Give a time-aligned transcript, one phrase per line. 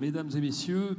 [0.00, 0.96] Mesdames et messieurs,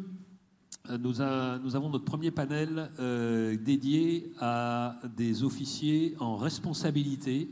[1.00, 7.50] nous, avons notre premier panel euh, dédié à des officiers en responsabilité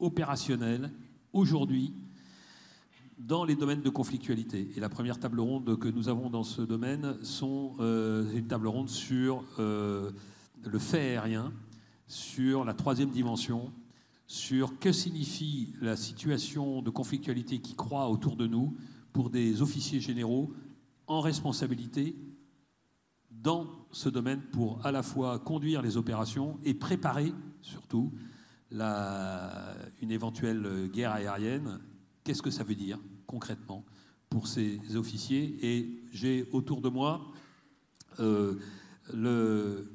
[0.00, 0.90] opérationnelle
[1.32, 1.94] aujourd'hui
[3.16, 4.72] dans les domaines de conflictualité.
[4.74, 8.66] Et la première table ronde que nous avons dans ce domaine sont euh, une table
[8.66, 10.10] ronde sur euh,
[10.64, 11.52] le fait aérien,
[12.08, 13.70] sur la troisième dimension,
[14.26, 18.76] sur que signifie la situation de conflictualité qui croît autour de nous
[19.12, 20.52] pour des officiers généraux
[21.08, 22.16] en responsabilité
[23.30, 28.12] dans ce domaine pour à la fois conduire les opérations et préparer surtout
[28.70, 31.80] la, une éventuelle guerre aérienne.
[32.24, 33.84] Qu'est-ce que ça veut dire concrètement
[34.28, 35.58] pour ces officiers?
[35.62, 37.32] Et j'ai autour de moi
[38.20, 38.54] euh,
[39.14, 39.88] le,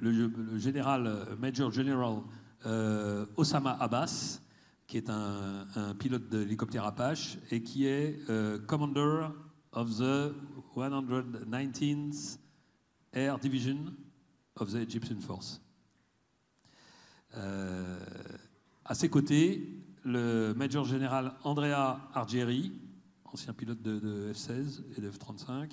[0.57, 2.21] général, Major General
[2.66, 4.40] euh, Osama Abbas,
[4.88, 9.27] qui est un, pilote d'hélicoptère Apache et qui est euh, Commander
[9.71, 10.34] of the
[10.76, 12.38] 119th
[13.13, 13.93] Air Division
[14.55, 15.62] of the Egyptian Force.
[17.38, 17.99] Euh,
[18.85, 19.68] à ses côtés,
[20.04, 22.71] le Major Général Andrea Argeri,
[23.26, 25.71] ancien pilote de, F-16 et de F-35,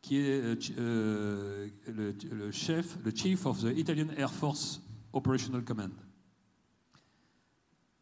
[0.00, 4.80] qui est euh, euh, le, chef, le Chief of the Italian Air Force
[5.12, 5.92] Operational Command.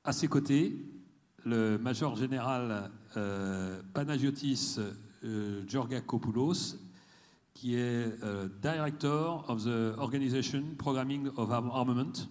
[0.05, 0.77] À ses côtés,
[1.45, 2.91] le Major Général
[3.95, 4.79] Panagiotis
[5.67, 6.77] Georgakopoulos,
[7.55, 12.28] qui est euh, Director of the Organization Programming of Armament,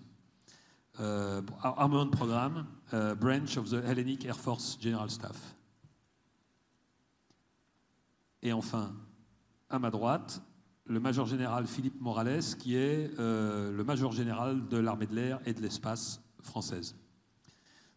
[0.99, 5.55] euh, Armament Programme, euh, branch of the Hellenic Air Force General Staff.
[8.41, 8.93] Et enfin,
[9.69, 10.41] à ma droite,
[10.85, 15.53] le Major Général Philippe Morales, qui est le Major Général de l'armée de l'air et
[15.53, 16.95] de l'espace française.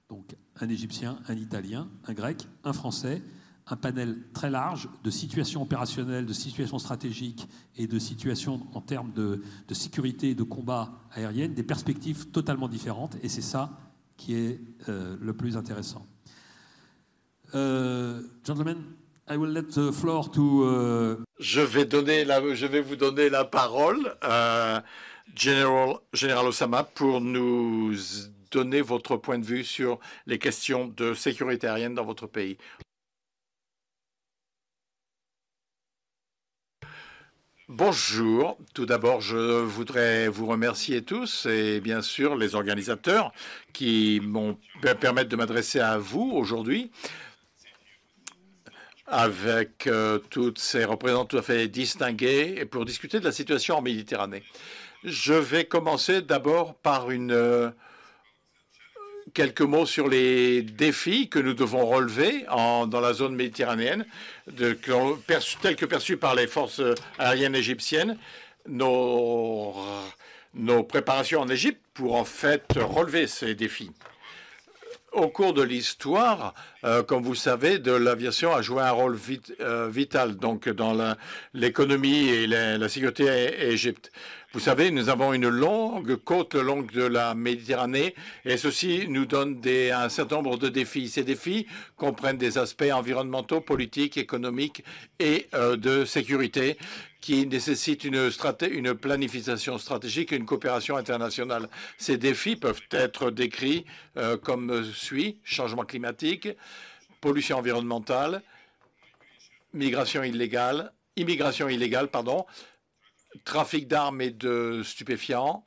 [0.08, 3.22] Donc un Égyptien, un Italien, un Grec, un Français,
[3.66, 9.12] un panel très large de situations opérationnelles, de situations stratégiques et de situations en termes
[9.12, 13.16] de, sécurité et de combat aérienne, des perspectives totalement différentes.
[13.22, 13.70] Et c'est ça
[14.16, 16.06] qui est euh, le plus intéressant.
[17.54, 18.78] Euh, gentlemen,
[19.28, 20.64] I will let the floor to.
[20.64, 21.84] Uh, je vais
[22.80, 24.14] vous donner la parole,
[25.34, 27.94] General Osama, pour nous
[28.50, 32.56] donner votre point de vue sur les questions de sécurité aérienne dans votre pays.
[37.70, 38.58] Bonjour.
[38.74, 43.32] Tout d'abord, je voudrais vous remercier tous et bien sûr les organisateurs
[43.72, 44.58] qui m'ont
[45.00, 46.90] permettre de m'adresser à vous aujourd'hui
[49.06, 53.82] avec euh, toutes ces représentants tout à fait distingués pour discuter de la situation en
[53.82, 54.42] Méditerranée.
[55.02, 57.70] Je vais commencer d'abord par une euh,
[59.34, 64.06] quelques mots sur les défis que nous devons relever dans la zone méditerranéenne,
[64.56, 66.80] tels que perçus par les forces
[67.18, 68.16] aériennes égyptiennes.
[68.66, 69.74] Nos,
[70.88, 73.90] préparations en Égypte pour en fait relever ces défis.
[75.12, 79.16] Au cours de l'histoire, euh, comme vous savez, de l'aviation a joué un rôle
[79.60, 81.14] euh, vital donc dans
[81.52, 84.10] l'économie et la sécurité égypte.
[84.54, 89.60] Vous savez, nous avons une longue côte longue de la Méditerranée et ceci nous donne
[89.66, 91.08] un certain nombre de défis.
[91.08, 91.66] Ces défis
[91.96, 94.84] comprennent des aspects environnementaux, politiques, économiques
[95.18, 96.78] et euh, de sécurité
[97.20, 98.30] qui nécessitent une,
[98.70, 101.68] une planification stratégique et une coopération internationale.
[101.98, 103.84] Ces défis peuvent être décrits
[104.16, 106.46] euh, comme suit changement climatique,
[107.20, 108.40] pollution environnementale,
[109.72, 112.46] migration illégale, immigration illégale, pardon,
[113.44, 115.66] trafic d'armes et de stupéfiants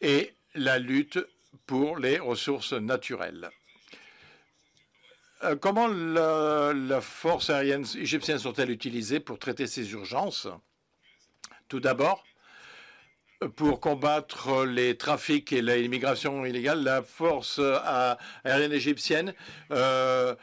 [0.00, 1.18] et la lutte
[1.66, 3.50] pour les ressources naturelles.
[5.44, 10.48] Euh, comment la, force aérienne égyptienne sont-elles utilisées pour traiter ces urgences?
[11.68, 12.24] Tout d'abord,
[13.56, 18.14] pour combattre les trafics et l'immigration illégale, la force euh,
[18.44, 19.34] aérienne égyptienne
[19.72, 20.34] euh,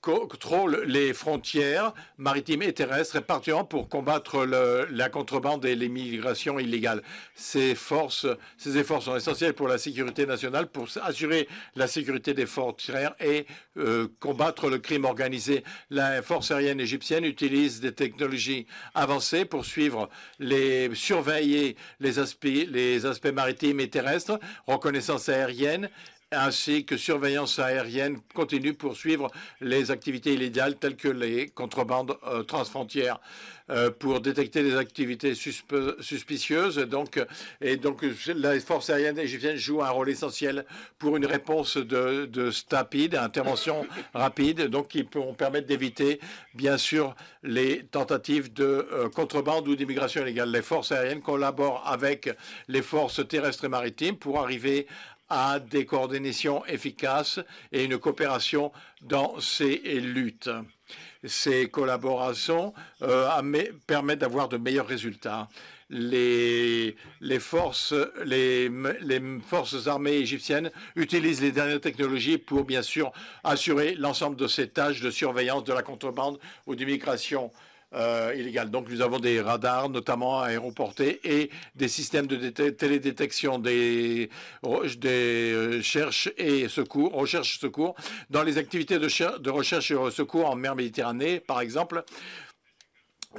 [0.00, 4.46] contrôle les frontières maritimes et terrestres, particulièrement pour combattre
[4.90, 7.02] la contrebande et l'immigration illégale.
[7.34, 8.26] Ces, forces,
[8.56, 13.46] ces efforts sont essentiels pour la sécurité nationale, pour assurer la sécurité des frontières et
[13.76, 15.64] euh, combattre le crime organisé.
[15.90, 20.08] La force aérienne égyptienne utilise des technologies avancées pour suivre
[20.38, 25.90] les surveiller les aspects, les aspects maritimes et terrestres, reconnaissance aérienne
[26.32, 29.30] ainsi que surveillance aérienne continue pour suivre
[29.60, 33.20] les activités illégales telles que les contrebandes euh, transfrontières
[33.68, 36.76] euh, pour détecter des activités suspicieuses.
[36.76, 37.20] Donc,
[37.60, 40.64] et donc, la force aérienne égyptienne joue un rôle essentiel
[40.98, 43.84] pour une réponse de, de rapide, intervention
[44.14, 46.20] rapide, donc qui pourront permettre d'éviter,
[46.54, 50.50] bien sûr, les tentatives de euh, contrebande ou d'immigration illégale.
[50.50, 52.30] Les forces aériennes collaborent avec
[52.68, 54.86] les forces terrestres et maritimes pour arriver
[55.28, 57.40] à des coordinations efficaces
[57.72, 60.50] et une coopération dans ces luttes.
[61.24, 63.28] Ces collaborations euh,
[63.86, 65.48] permettent d'avoir de meilleurs résultats.
[65.88, 66.96] Les,
[67.38, 67.94] forces,
[68.24, 68.70] les,
[69.46, 73.12] forces armées égyptiennes utilisent les dernières technologies pour, bien sûr,
[73.44, 77.52] assurer l'ensemble de ces tâches de surveillance de la contrebande ou d'immigration
[77.94, 84.30] euh, Donc nous avons des radars, notamment aéroportés, et des systèmes de télédétection des,
[84.98, 87.94] des recherches et secours, recherche secours.
[88.30, 92.04] Dans les activités de recherche et secours en mer Méditerranée, par exemple,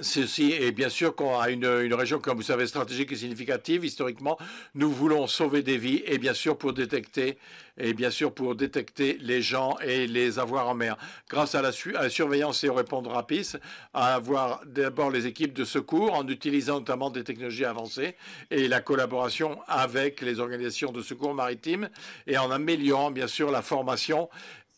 [0.01, 3.83] Ceci est bien sûr qu'on a une, région, comme vous savez, stratégique et significative.
[3.83, 4.37] Historiquement,
[4.75, 7.37] nous voulons sauver des vies et bien sûr pour détecter
[7.77, 10.97] et bien sûr pour détecter les gens et les avoir en mer.
[11.29, 13.59] Grâce à la, surveillance et au répondre rapide,
[13.93, 18.15] à avoir d'abord les équipes de secours en utilisant notamment des technologies avancées
[18.51, 21.89] et la collaboration avec les organisations de secours maritimes
[22.25, 24.29] et en améliorant bien sûr la formation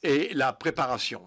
[0.04, 1.22] et la préparation.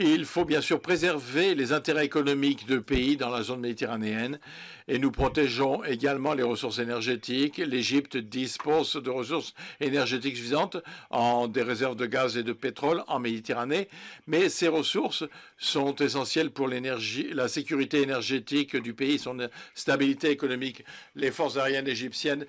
[0.00, 4.38] Il faut bien sûr préserver les intérêts économiques de pays dans la zone méditerranéenne
[4.86, 7.58] et nous protégeons également les ressources énergétiques.
[7.58, 10.76] L'Égypte dispose de ressources énergétiques suffisantes
[11.10, 13.88] en des réserves de gaz et de pétrole en Méditerranée,
[14.28, 15.24] mais ces ressources
[15.58, 19.36] sont essentielles pour l'énergie, la sécurité énergétique du pays, son
[19.74, 20.84] stabilité économique.
[21.16, 22.46] Les forces aériennes égyptiennes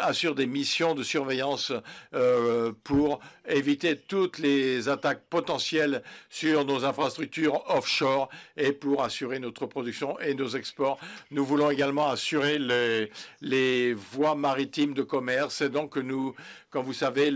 [0.00, 1.72] assurent des missions de surveillance
[2.12, 9.66] euh, pour éviter toutes les attaques potentielles sur nos infrastructures offshore et pour assurer notre
[9.66, 10.98] production et nos exports.
[11.30, 13.10] Nous voulons également assurer les,
[13.40, 15.60] les voies maritimes de commerce.
[15.60, 16.34] Et donc, nous,
[16.70, 17.32] comme vous savez,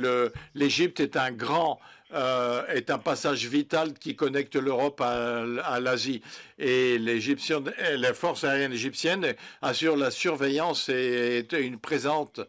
[0.55, 1.79] l'Égypte est un grand
[2.15, 6.23] euh, est un passage vital qui connecte l'Europe à, l'Asie.
[6.59, 12.41] Et les forces aériennes égyptiennes assurent la surveillance et une présente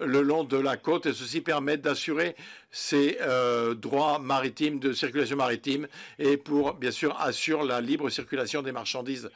[0.00, 2.36] le long de la côte et ceci permet d'assurer
[2.76, 5.88] ces euh, droits maritimes de circulation maritime
[6.18, 9.30] et pour bien sûr assurer la libre circulation des marchandises.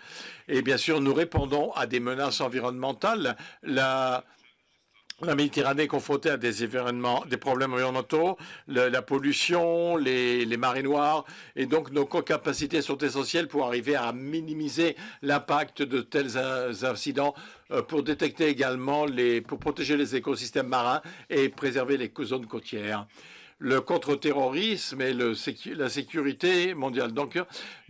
[0.46, 3.38] Et bien sûr, nous répondons à des menaces environnementales.
[5.22, 8.36] La Méditerranée est confrontée à des événements, des problèmes environnementaux,
[8.68, 11.24] la pollution, les, les, marées noires,
[11.56, 16.38] et donc nos capacités sont essentielles pour arriver à minimiser l'impact de tels
[16.84, 17.34] incidents,
[17.70, 23.06] euh, pour détecter également les, pour protéger les écosystèmes marins et préserver les zones côtières
[23.60, 27.12] le contre-terrorisme et la sécurité mondiale.
[27.12, 27.38] Donc,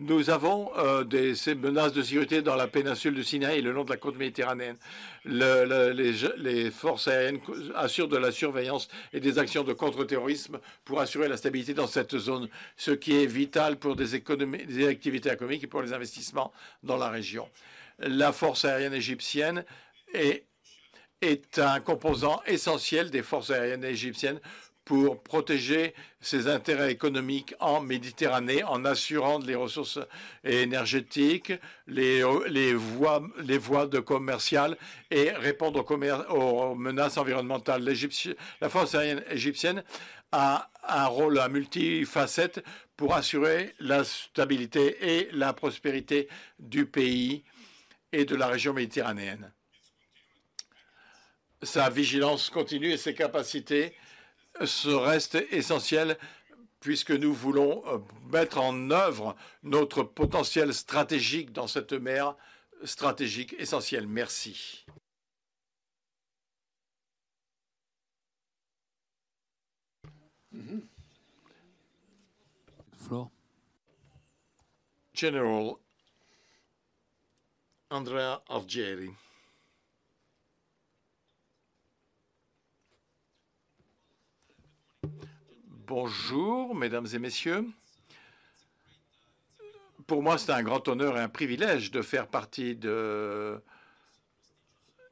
[0.01, 3.71] nous avons euh, des, ces menaces de sécurité dans la péninsule du Sinaï et le
[3.71, 4.77] long de la côte méditerranéenne.
[5.25, 7.39] Le, les, forces aériennes
[7.77, 12.19] assurent de la surveillance et des actions de contre-terrorisme pour assurer la stabilité dans cette
[12.19, 14.15] zone, ce qui est vital pour des,
[14.89, 16.53] activités économiques et pour les investissements
[16.83, 17.49] dans la région.
[18.01, 19.65] La force aérienne égyptienne
[20.13, 20.43] est
[21.59, 24.41] un composant essentiel des forces aériennes égyptiennes
[24.91, 30.01] pour protéger ses intérêts économiques en Méditerranée en assurant les ressources
[30.43, 31.53] énergétiques,
[31.87, 32.25] les,
[32.75, 34.77] voies, de commerciales
[35.13, 37.89] et répondre aux, aux menaces environnementales.
[38.61, 39.85] La force aérienne égyptienne
[40.33, 42.61] a un rôle à multifacette
[42.97, 46.29] pour assurer la stabilité et la prospérité
[46.59, 47.45] du pays
[48.11, 49.53] et de la région méditerranéenne.
[51.63, 53.95] Sa vigilance continue et ses capacités
[54.67, 56.19] ce reste essentiel
[56.81, 57.99] puisque nous voulons euh,
[58.33, 62.37] mettre en œuvre notre potentiel stratégique dans cette mer
[62.85, 64.07] stratégique essentielle.
[64.07, 64.87] Merci.
[75.13, 75.77] General
[77.91, 79.11] Andrea Algeri.
[85.91, 87.67] Bonjour, mesdames et messieurs.
[90.07, 93.61] Pour moi, c'est un grand honneur et un privilège de faire partie de,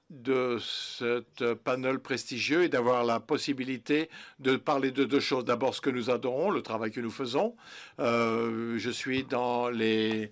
[0.09, 4.09] de ce panel prestigieux et d'avoir la possibilité
[4.39, 5.45] de parler de deux choses.
[5.45, 7.57] D'abord, ce que nous adorons, le travail que nous faisons.
[7.99, 10.31] Euh, je suis dans les,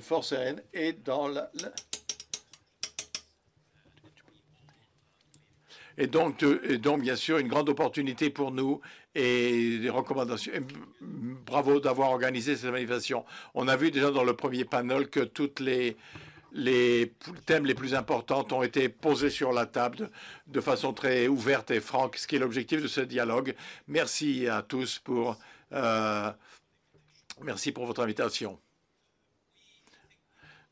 [0.00, 1.52] forces aériennes et dans la
[6.08, 8.80] donc, et donc, bien sûr, une grande opportunité pour nous
[9.14, 10.52] et des recommandations.
[11.00, 13.24] bravo d'avoir organisé cette manifestation.
[13.54, 15.96] On a vu déjà dans le premier panel que toutes les,
[17.46, 20.10] thèmes les plus importants ont été posés sur la table
[20.46, 23.54] de, façon très ouverte et franque, ce qui est l'objectif de ce dialogue.
[23.86, 25.36] Merci à tous pour,
[25.72, 26.30] euh,
[27.42, 28.58] merci pour votre invitation.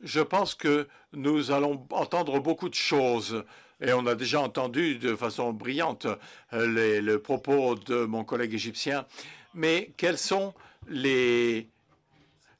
[0.01, 3.45] Je pense que nous allons entendre beaucoup de choses
[3.83, 6.07] et on a déjà entendu de façon brillante
[6.53, 9.05] euh, le propos de mon collègue égyptien.
[9.55, 10.55] Mais quels sont
[10.89, 11.69] les,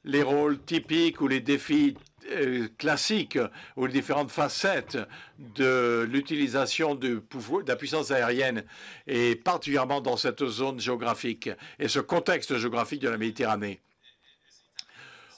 [0.03, 1.95] les rôles typiques ou les défis
[2.31, 3.39] euh, classiques
[3.75, 4.97] ou les différentes facettes
[5.39, 8.63] de l'utilisation de, de la puissance aérienne
[9.07, 11.49] et particulièrement dans cette zone géographique
[11.79, 13.79] et ce contexte géographique de la Méditerranée?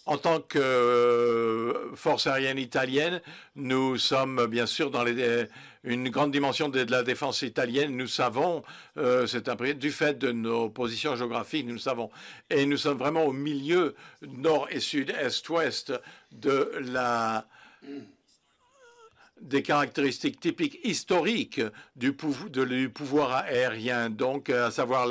[0.08, 3.22] En tant que euh, force aérienne italienne,
[3.56, 5.48] nous sommes bien sûr dans les,
[5.86, 7.96] une grande dimension de, la défense italienne.
[7.96, 8.64] Nous savons,
[8.98, 12.10] euh, c'est un du fait de nos positions géographiques, nous savons,
[12.50, 15.94] et nous sommes vraiment au milieu nord et sud, est, ouest
[16.32, 17.48] de la
[19.46, 21.62] des caractéristiques typiques historiques
[21.96, 25.08] du, pouvoir aérien, donc à savoir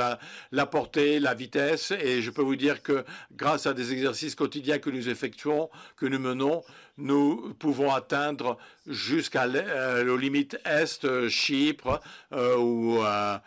[0.51, 1.93] la, portée, la vitesse.
[1.93, 6.07] Et je peux vous dire que grâce à des exercices quotidiens que nous effectuons, que
[6.07, 6.63] nous menons,
[6.99, 12.01] nous pouvons atteindre jusqu'à euh, aux limites est, Chypre,
[12.33, 12.57] euh,
[13.05, 13.39] euh,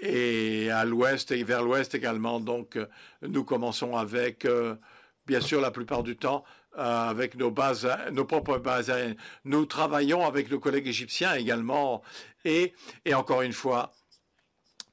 [0.00, 2.40] et à l'ouest et vers l'ouest également.
[2.40, 2.78] Donc
[3.22, 4.46] nous commençons avec,
[5.26, 9.16] bien sûr, la plupart du temps, euh, avec nos bases, nos propres bases aériennes.
[9.44, 12.02] Nous travaillons avec nos collègues égyptiens également.
[12.44, 12.72] Et,
[13.04, 13.92] et encore une fois,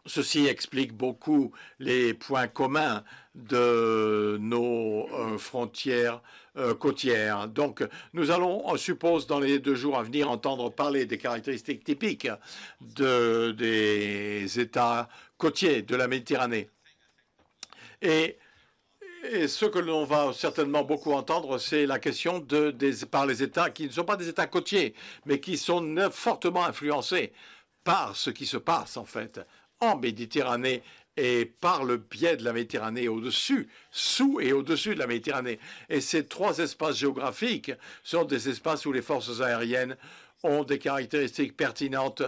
[0.05, 3.03] ceci explique beaucoup les points communs
[3.35, 6.21] de nos euh, frontières
[6.57, 7.47] euh, côtières.
[7.47, 11.83] Donc, nous allons, on suppose, dans les deux jours à venir, entendre parler des caractéristiques
[11.83, 12.27] typiques
[12.81, 15.07] de, des États
[15.37, 16.69] côtiers de la Méditerranée.
[18.01, 18.37] Et
[19.23, 23.69] et ce que l'on va certainement beaucoup entendre, c'est la question de, par les États
[23.69, 24.93] qui ne sont pas des États côtiers,
[25.25, 27.33] mais qui sont fortement influencés
[27.83, 29.39] par ce qui se passe en fait
[29.79, 30.83] en Méditerranée
[31.15, 35.59] et par le biais de la Méditerranée au-dessus, sous et au-dessus de la Méditerranée.
[35.89, 37.71] Et ces trois espaces géographiques
[38.03, 39.97] sont des espaces où les forces aériennes
[40.43, 42.23] ont des caractéristiques pertinentes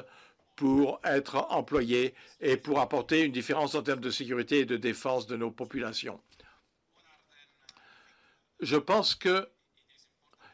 [0.56, 5.28] pour être employées et pour apporter une différence en termes de sécurité et de défense
[5.28, 6.20] de nos populations
[8.60, 9.46] je pense qu'il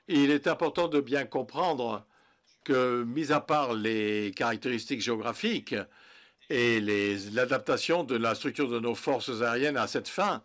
[0.09, 2.05] est important de bien comprendre
[2.63, 5.75] que, mis à part les caractéristiques géographiques
[6.49, 6.79] et
[7.31, 10.43] l'adaptation de la structure de nos forces aériennes à cette fin,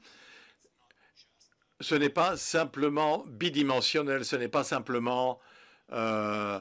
[1.81, 5.41] ce n'est pas simplement bidimensionnel, ce n'est pas simplement...
[5.93, 6.61] Euh,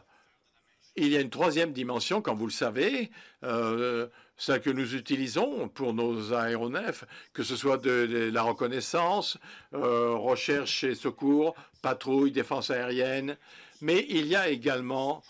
[0.96, 3.10] il y a une troisième dimension, comme vous le savez,
[3.44, 4.08] euh,
[4.40, 7.04] celle que nous utilisons pour nos aéronefs,
[7.34, 9.38] que ce soit de, la reconnaissance,
[9.76, 11.54] euh, recherche et secours,
[11.84, 13.38] patrouille, défense aérienne,
[13.82, 15.22] mais il y a également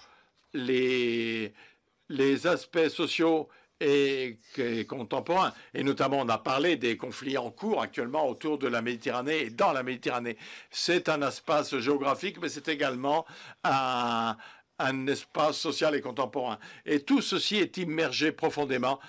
[0.54, 1.54] les,
[2.08, 3.50] les aspects sociaux
[3.82, 4.38] et,
[4.88, 5.54] contemporains.
[5.74, 9.50] Et notamment, on a parlé des conflits en cours actuellement autour de la Méditerranée et
[9.50, 10.38] dans la Méditerranée.
[10.70, 13.26] C'est un espace géographique, mais c'est également
[13.64, 14.36] un,
[14.80, 16.58] un espace social et contemporain.
[16.86, 19.00] Et tout ceci est immergé profondément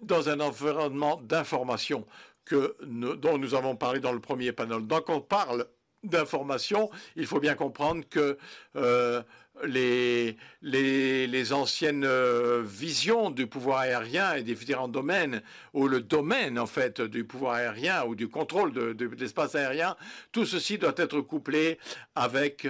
[0.00, 2.06] dans un environnement d'information
[2.44, 4.86] que dont nous avons parlé dans le premier panel.
[4.86, 5.66] Donc on parle
[6.02, 8.36] d'information, il faut bien comprendre que
[8.76, 9.22] euh,
[9.64, 16.58] les, les, anciennes euh, visions du pouvoir aérien et des différents domaines, ou le domaine
[16.58, 19.96] en fait du pouvoir aérien ou du contrôle de l'espace aérien,
[20.32, 21.78] tout ceci doit être couplé
[22.14, 22.66] avec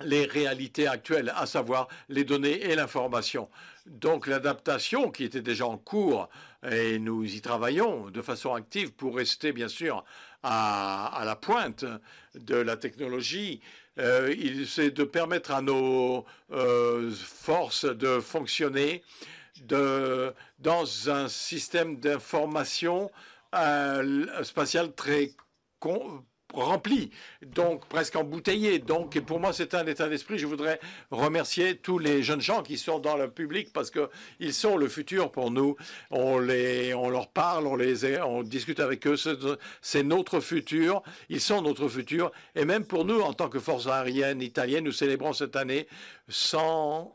[0.00, 3.48] les réalités actuelles, à savoir les données et l'information.
[3.86, 6.28] Donc l'adaptation qui était déjà en cours,
[6.68, 10.04] et nous y travaillons de façon active pour rester bien sûr
[10.42, 11.84] à, la pointe
[12.34, 13.60] de la technologie,
[13.98, 19.02] euh, c'est de permettre à nos euh, forces de fonctionner
[19.62, 23.10] dans un système d'information
[23.54, 25.32] euh, spatial très
[26.54, 27.10] rempli,
[27.44, 28.78] donc presque embouteillé.
[28.78, 30.38] Donc pour moi, c'est un état d'esprit.
[30.38, 30.80] Je voudrais
[31.10, 35.30] remercier tous les jeunes gens qui sont dans le public parce qu'ils sont le futur
[35.30, 35.76] pour nous.
[36.10, 39.16] On, les, on leur parle, on, les, on discute avec eux.
[39.82, 41.02] C'est notre futur.
[41.28, 42.32] Ils sont notre futur.
[42.54, 45.86] Et même pour nous, en tant que force aérienne italienne, nous célébrons cette année
[46.28, 47.12] 100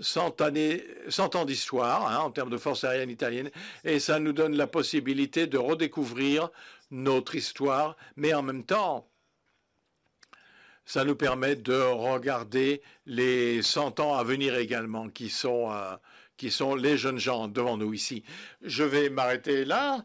[0.00, 3.50] 100, années, 100 ans d'histoire hein, en termes de force aérienne italienne,
[3.84, 6.50] et ça nous donne la possibilité de redécouvrir
[6.92, 9.08] notre histoire, mais en même temps,
[10.84, 15.96] ça nous permet de regarder les 100 ans à venir également, qui sont, euh,
[16.36, 18.22] qui sont les jeunes gens devant nous ici.
[18.62, 20.04] Je vais m'arrêter là,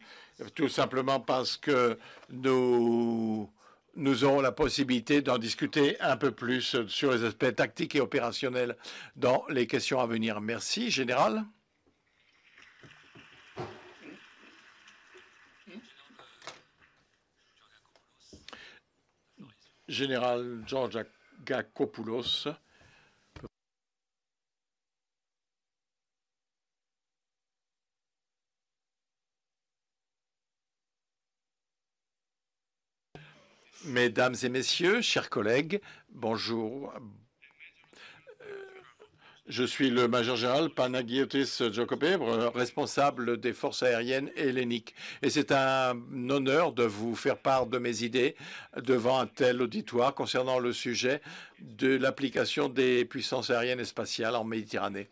[0.56, 1.98] tout simplement parce que
[2.30, 3.52] nous,
[3.96, 8.78] nous aurons la possibilité d'en discuter un peu plus sur les aspects tactiques et opérationnels
[9.16, 10.40] dans les questions à venir.
[10.42, 11.44] Merci, Général.
[19.88, 21.00] Général George
[21.46, 22.48] Gakopoulos.
[33.86, 36.94] Mesdames et messieurs, chers collègues, bonjour.
[39.50, 42.18] Je suis le major général Panagiotis Jokopé,
[42.54, 44.94] responsable des forces aériennes helléniques.
[45.22, 45.94] Et c'est un
[46.30, 48.36] honneur de vous faire part de mes idées
[48.76, 51.22] devant un tel auditoire concernant le sujet
[51.62, 55.08] de l'application des puissances aériennes et spatiales en Méditerranée.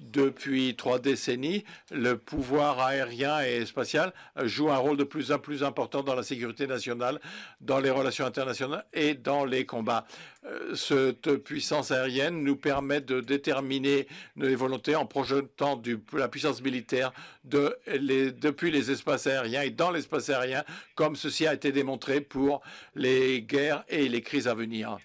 [0.00, 4.12] Depuis trois décennies, le pouvoir aérien et spatial
[4.42, 7.18] joue un rôle de plus en plus important dans la sécurité nationale,
[7.62, 10.06] dans les relations internationales et dans les combats.
[10.44, 15.80] Euh, cette puissance aérienne nous permet de déterminer nos volontés en projetant
[16.12, 17.12] la puissance militaire
[17.44, 20.62] depuis les espaces aériens et dans l'espace aérien,
[20.94, 22.60] comme ceci a été démontré pour
[22.94, 24.98] les guerres et les crises à venir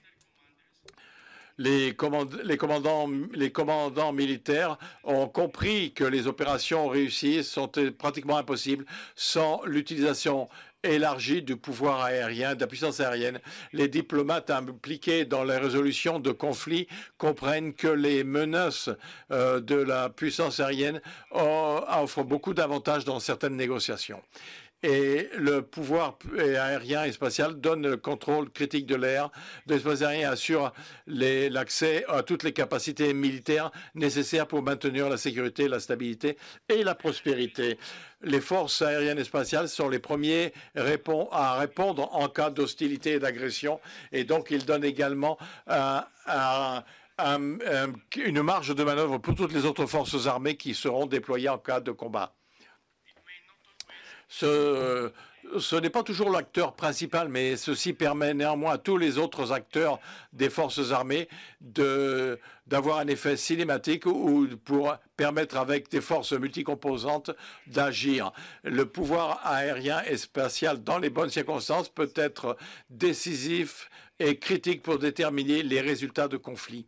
[1.62, 3.08] les, commandants,
[4.14, 10.50] militaires ont compris que les opérations réussies sont pratiquement impossibles sans l'utilisation
[10.84, 13.40] élargie du pouvoir aérien, de la puissance aérienne.
[13.72, 16.88] Les diplomates impliqués dans la résolution de conflits
[17.20, 18.90] comprennent que les menaces
[19.32, 21.00] euh, de la puissance aérienne
[21.32, 24.22] offrent beaucoup d'avantages dans certaines négociations
[24.84, 29.30] et le pouvoir aérien et spatial donne le contrôle critique de l'air,
[29.68, 30.74] de l'espace aérien assure
[31.08, 36.38] l'accès à toutes les capacités militaires nécessaires pour maintenir la sécurité, la stabilité
[36.70, 37.78] et la prospérité.
[38.24, 43.80] Les forces aériennes et spatiales sont les premiers à répondre en cas d'hostilité et d'agression
[44.12, 45.38] et donc ils donnent également
[48.16, 51.80] une marge de manœuvre pour toutes les autres forces armées qui seront déployées en cas
[51.80, 52.34] de combat
[54.32, 55.12] ce,
[55.60, 60.00] ce n'est pas toujours l'acteur principal, mais ceci permet néanmoins à tous les autres acteurs
[60.32, 61.28] des forces armées
[61.60, 67.32] d'avoir un effet cinématique ou pour permettre avec des forces multicomposantes
[67.68, 68.32] d'agir.
[68.64, 72.56] Le pouvoir aérien et spatial dans les bonnes circonstances peut être
[72.90, 76.88] décisif et critique pour déterminer les résultats de conflits.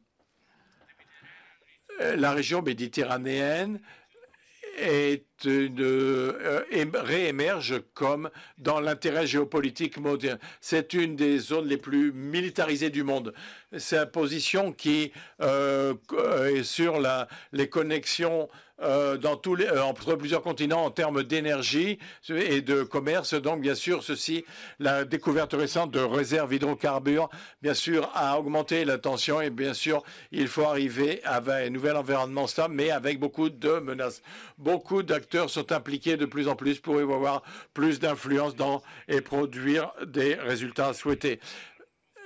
[2.00, 3.82] La région méditerranéenne
[4.78, 10.40] est euh, réémerge comme dans l'intérêt géopolitique moderne.
[10.62, 13.34] C'est une des zones les plus militarisées du monde.
[13.78, 15.94] C'est une position qui euh,
[16.46, 17.02] est sur
[17.52, 18.50] les connexions
[18.84, 23.34] euh, dans tous les, euh, entre plusieurs continents en termes d'énergie et de commerce.
[23.34, 24.46] Donc, bien sûr, ceci,
[24.80, 27.30] la découverte récente de réserves hydrocarbures,
[27.62, 31.96] bien sûr, a augmenté la tension et bien sûr, il faut arriver à un nouvel
[31.96, 34.22] environnement stable, mais avec beaucoup de menaces.
[34.58, 37.44] Beaucoup d'acteurs sont impliqués de plus en plus pour avoir
[37.74, 41.40] plus d'influence dans et produire des résultats souhaités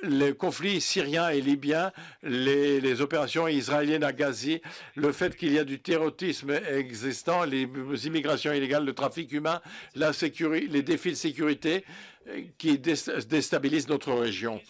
[0.04, 1.92] les conflits syriens et libyens,
[2.24, 4.62] les, opérations israéliennes à Gazi,
[4.96, 7.68] le fait qu'il y a du terrorisme existant, les
[8.06, 9.62] immigrations illégales, le trafic humain,
[9.96, 11.84] les défis de sécurité
[12.30, 14.62] euh, qui déstabilisent notre région.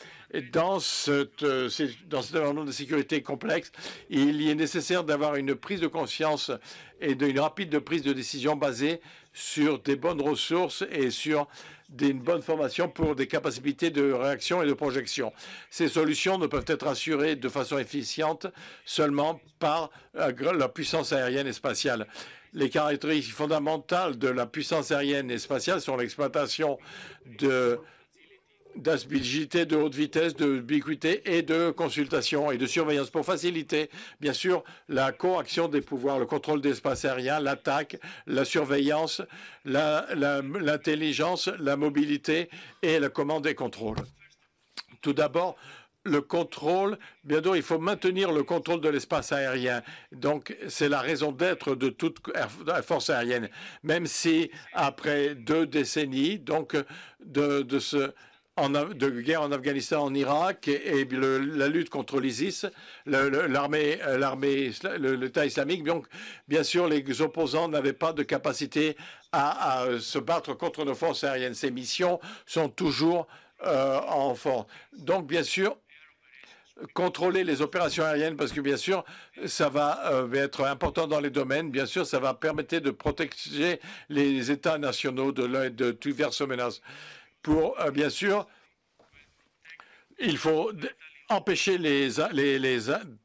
[0.51, 1.69] dans, cette, euh,
[2.07, 3.71] dans cet environnement de sécurité complexe,
[4.09, 6.51] il est nécessaire d'avoir une prise de conscience
[6.99, 9.01] et une rapide prise de décision basée
[9.33, 11.47] sur des bonnes ressources et sur
[11.89, 15.31] d'une bonne formation pour des capacités de réaction et de projection.
[15.69, 18.47] Ces solutions ne peuvent être assurées de façon efficiente
[18.85, 22.07] seulement par euh, la puissance aérienne et spatiale.
[22.53, 26.77] Les caractéristiques fondamentales de la puissance aérienne et spatiale sont l'exploitation
[27.39, 27.79] de
[28.77, 34.33] d'agilité, de haute vitesse, de ubiquité et de consultation et de surveillance pour faciliter, bien
[34.33, 39.21] sûr, la coaction des pouvoirs, le contrôle d'espace aérien, l'attaque, la surveillance,
[39.65, 42.49] l'intelligence, la, mobilité
[42.81, 43.97] et la commande et contrôle.
[45.01, 45.55] Tout d'abord,
[46.03, 49.83] le contrôle, bien sûr, il faut maintenir le contrôle de l'espace aérien.
[50.11, 52.17] Donc, c'est la raison d'être de toute
[52.83, 53.49] force aérienne.
[53.83, 56.75] Même si, après deux décennies, donc,
[57.25, 58.13] de, de ce,
[58.57, 62.65] de guerre en Afghanistan, en Irak et, la lutte contre l'ISIS,
[63.05, 65.83] l'armée, euh, l'armée, l'État islamique.
[66.47, 68.97] Bien sûr, les opposants n'avaient pas de capacité
[69.31, 71.53] à, se battre contre nos forces aériennes.
[71.53, 73.27] Ces missions sont toujours
[73.65, 74.65] euh, en force.
[74.93, 75.77] Donc, bien sûr,
[76.93, 79.03] contrôler les opérations aériennes parce que bien sûr,
[79.45, 81.69] ça va euh, être important dans les domaines.
[81.69, 86.81] Bien sûr, ça va permettre de protéger les États nationaux de, de diverses menaces.
[87.47, 88.45] Pour, euh, bien sûr,
[90.19, 90.69] il faut
[91.29, 92.09] empêcher les,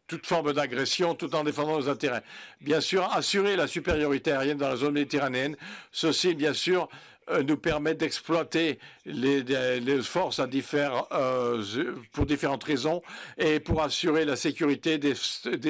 [0.07, 2.23] toute forme d'agression tout en défendant nos intérêts.
[2.61, 5.57] Bien sûr, assurer la supériorité aérienne dans la zone méditerranéenne.
[5.91, 6.89] Ceci, bien sûr,
[7.31, 9.43] euh, nous permet d'exploiter les,
[10.03, 13.03] forces euh, pour différentes raisons
[13.39, 15.17] et pour assurer la sécurité des,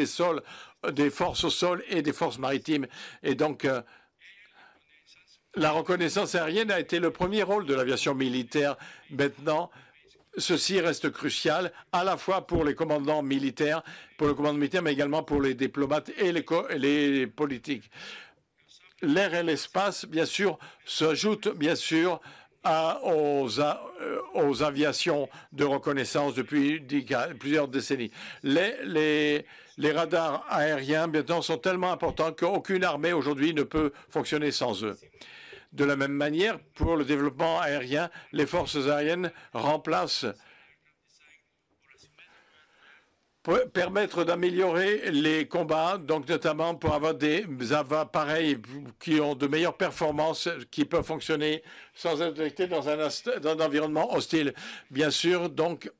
[0.05, 0.43] sols,
[0.93, 2.87] des forces au sol et des forces maritimes.
[3.23, 3.67] Et donc,
[5.55, 8.77] la reconnaissance aérienne a été le premier rôle de l'aviation militaire.
[9.11, 9.71] Maintenant,
[10.39, 13.83] ceci reste crucial à la fois pour les commandants militaires,
[14.17, 17.91] pour le commandement militaire, mais également pour les diplomates et les, politiques.
[19.03, 22.21] L'air et l'espace, bien sûr, s'ajoutent bien sûr
[22.65, 26.81] aux, euh, aux, aviations de reconnaissance depuis
[27.41, 28.13] plusieurs décennies.
[28.45, 29.45] Les
[29.93, 34.97] radars aériens, maintenant, sont tellement importants qu'aucune armée aujourd'hui ne peut fonctionner sans eux.
[35.73, 40.27] De la même manière, pour le développement aérien, les forces aériennes remplacent
[43.43, 48.57] pour permettre d'améliorer les combats, donc notamment pour avoir des appareils
[49.01, 52.97] qui ont de meilleures performances, qui peuvent fonctionner sans être détectés dans un,
[53.41, 54.55] dans un environnement hostile.
[54.91, 55.91] Bien sûr, donc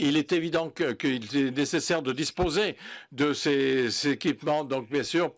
[0.00, 2.76] il est évident qu'il est nécessaire de disposer
[3.12, 4.64] de ces, équipements.
[4.64, 5.32] Donc, bien sûr,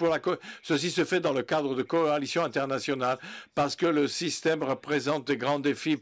[0.63, 3.19] ceci se fait dans le cadre de coalitions internationales
[3.55, 5.99] parce que le système représente des grands défis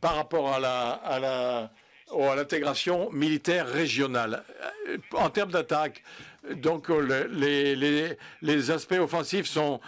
[0.00, 1.70] par rapport à
[2.36, 4.42] l'intégration militaire régionale.
[5.12, 6.02] En termes d'attaque,
[6.52, 7.74] donc euh, les,
[8.42, 9.80] les, aspects offensifs sont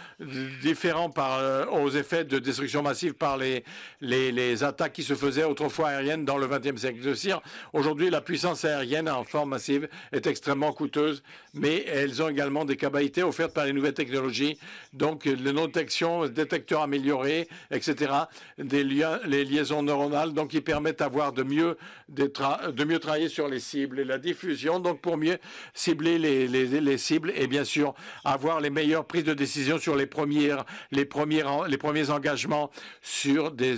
[0.61, 3.63] différents par, euh, aux effets de destruction massive par les,
[4.01, 7.39] les, attaques qui se faisaient autrefois aériennes dans le XXe siècle.
[7.73, 11.21] Aujourd'hui, la puissance aérienne en forme massive est extrêmement coûteuse,
[11.53, 14.57] mais elles ont également des capacités offertes par les nouvelles technologies,
[14.93, 18.11] donc les non-détections, détecteurs améliorés, etc.,
[18.57, 21.77] des liens, les liaisons neuronales, donc qui permettent d'avoir de mieux,
[22.09, 22.31] de,
[22.71, 25.37] de mieux travailler sur les cibles et la diffusion, donc pour mieux
[25.73, 30.05] cibler les les, cibles et bien sûr avoir les meilleures prises de décision sur les,
[30.05, 30.65] premières,
[31.09, 33.75] premiers, engagements sur des,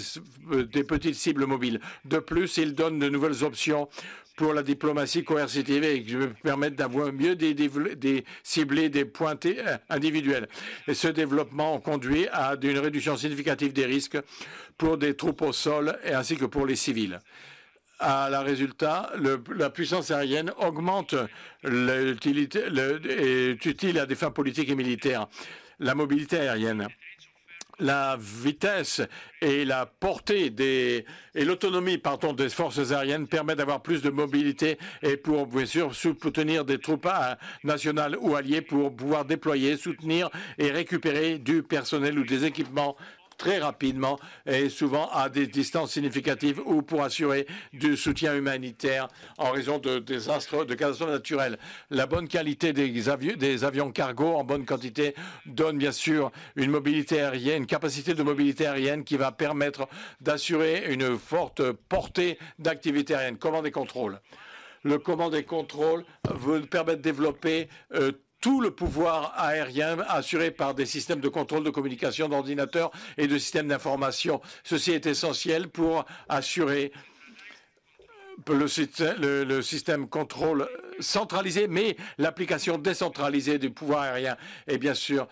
[0.52, 1.80] euh, des petites cibles mobiles.
[2.06, 3.90] De plus, il donne de nouvelles options
[4.40, 9.78] pour la diplomatie coercitive et qui permettre d'avoir mieux des, des, cibler des points euh,
[9.90, 10.48] individuels.
[10.88, 14.18] Et ce développement conduit à une réduction significative des risques
[14.78, 17.20] pour des troupes au sol et ainsi que pour les civils
[18.00, 19.12] à la résultat,
[19.56, 21.16] la puissance aérienne augmente
[21.64, 22.64] l'utilité
[23.10, 25.28] est utile à des fins politiques et militaires.
[25.80, 26.88] La mobilité aérienne
[27.80, 29.02] la vitesse
[29.42, 32.02] et la portée des, et l'autonomie
[32.38, 37.06] des forces aériennes permettent d'avoir plus de mobilité et pour bien sûr soutenir des troupes
[37.08, 42.98] euh, nationales ou alliées pour pouvoir déployer, soutenir et récupérer du personnel ou des équipements
[43.40, 49.08] très rapidement et souvent à des distances significatives ou pour assurer du soutien humanitaire
[49.40, 51.58] en raison de désastres, de catastrophes naturelles.
[51.90, 55.16] La bonne qualité des, avions, des cargo en bonne quantité
[55.48, 59.88] donne bien sûr une mobilité aérienne, une capacité de mobilité aérienne qui va permettre
[60.22, 63.38] d'assurer une forte portée d'activité aérienne.
[63.38, 64.20] Commande et contrôle.
[64.84, 70.74] Le commande et contrôle vous permet de développer euh, tout le pouvoir aérien assuré par
[70.74, 74.42] des systèmes de contrôle de communication d'ordinateurs et de systèmes d'information.
[74.64, 76.92] Ceci est essentiel pour assurer
[78.48, 78.66] le,
[79.20, 80.68] le, le système contrôle
[81.00, 84.38] centralisé, mais l'application décentralisée du pouvoir aérien.
[84.68, 85.28] Et bien sûr,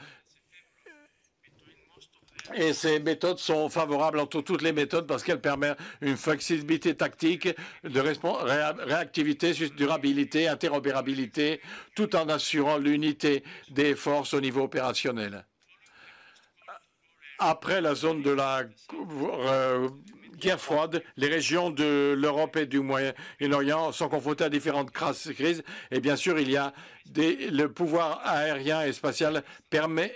[2.53, 7.49] et ces méthodes sont favorables entre toutes les méthodes parce qu'elles permettent une flexibilité tactique,
[7.83, 11.61] de réactivité, durabilité, interopérabilité,
[11.95, 15.45] tout en assurant l'unité des forces au niveau opérationnel.
[17.39, 19.89] Après la zone de la euh,
[20.37, 25.63] guerre froide, les régions de l'Europe et du Moyen-Orient sont confrontées à différentes crises.
[25.91, 26.73] Et bien sûr, il y a
[27.15, 30.13] le pouvoir aérien et spatial permet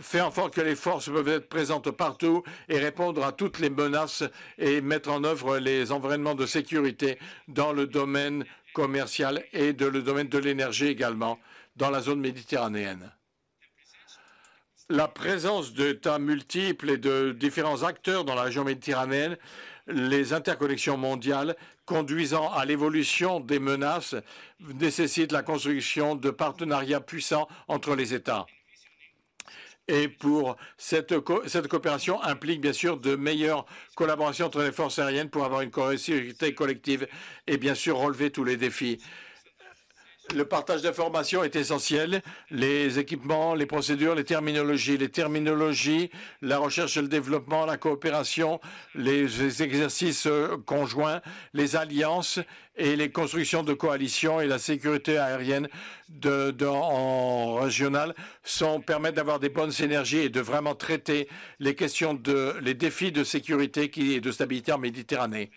[0.00, 3.70] faire en sorte que les forces peuvent être présentes partout et répondre à toutes les
[3.70, 4.24] menaces
[4.58, 10.02] et mettre en œuvre les environnements de sécurité dans le domaine commercial et dans le
[10.02, 11.38] domaine de l'énergie également
[11.76, 13.10] dans la zone méditerranéenne.
[14.88, 19.36] La présence d'États multiples et de différents acteurs dans la région méditerranéenne,
[19.88, 21.56] les interconnexions mondiales
[21.86, 24.14] conduisant à l'évolution des menaces
[24.60, 28.46] nécessitent la construction de partenariats puissants entre les États
[29.88, 31.14] Et pour cette,
[31.46, 35.70] cette coopération implique bien sûr de meilleures collaborations entre les forces aériennes pour avoir une
[35.96, 37.06] sécurité collective
[37.46, 38.98] et bien sûr relever tous les défis.
[40.34, 42.20] Le partage d'informations est essentiel.
[42.50, 46.10] Les équipements, les procédures, les terminologies,
[46.42, 48.60] la recherche et le développement, la coopération,
[48.96, 51.20] les exercices euh, conjoints,
[51.54, 52.40] les alliances
[52.76, 55.68] et les constructions de coalitions et la sécurité aérienne
[56.64, 58.14] en régional
[58.84, 61.28] permettent d'avoir des bonnes synergies et de vraiment traiter
[61.60, 62.20] les questions
[62.60, 65.50] les défis de sécurité et de stabilité en Méditerranée.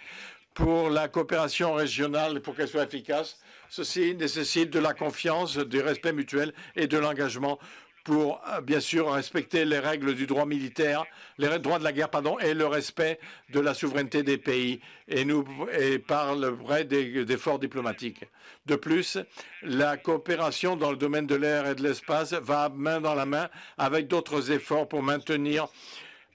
[0.53, 6.13] Pour la coopération régionale, pour qu'elle soit efficace, Ceci nécessite de la confiance, du respect
[6.13, 7.59] mutuel et de l'engagement
[8.03, 11.05] pour, euh, bien sûr, respecter les règles du droit militaire,
[11.37, 15.25] les droits de la guerre, pardon, et le respect de la souveraineté des pays, et,
[15.25, 15.45] nous,
[15.79, 18.23] et par vrai d'efforts diplomatiques.
[18.65, 19.19] De plus,
[19.61, 23.49] la coopération dans le domaine de l'air et de l'espace va main dans la main
[23.77, 25.67] avec d'autres efforts pour maintenir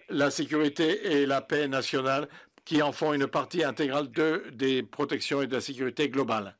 [0.08, 2.28] la sécurité et la paix nationale
[2.64, 6.54] qui en font une partie intégrale de, des protections et de la sécurité globale.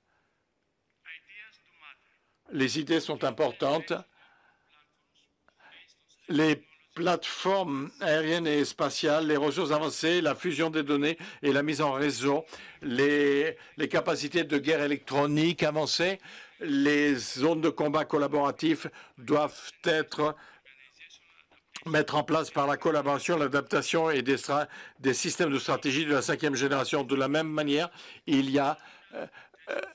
[2.55, 3.93] Les idées sont importantes.
[6.29, 6.65] Les
[6.95, 11.91] plateformes aériennes et spatiales, les ressources avancées, la fusion des données et la mise en
[11.91, 12.45] réseau,
[12.81, 13.59] les,
[13.91, 16.21] capacités de guerre électronique avancées,
[16.61, 18.87] les zones de combat collaboratifs
[19.19, 20.37] doivent être
[21.87, 24.37] mettre en place par la collaboration, l'adaptation et des,
[25.01, 27.03] des, systèmes de stratégie de la cinquième génération.
[27.03, 27.91] De la même manière,
[28.29, 28.79] il y a
[29.15, 29.27] euh,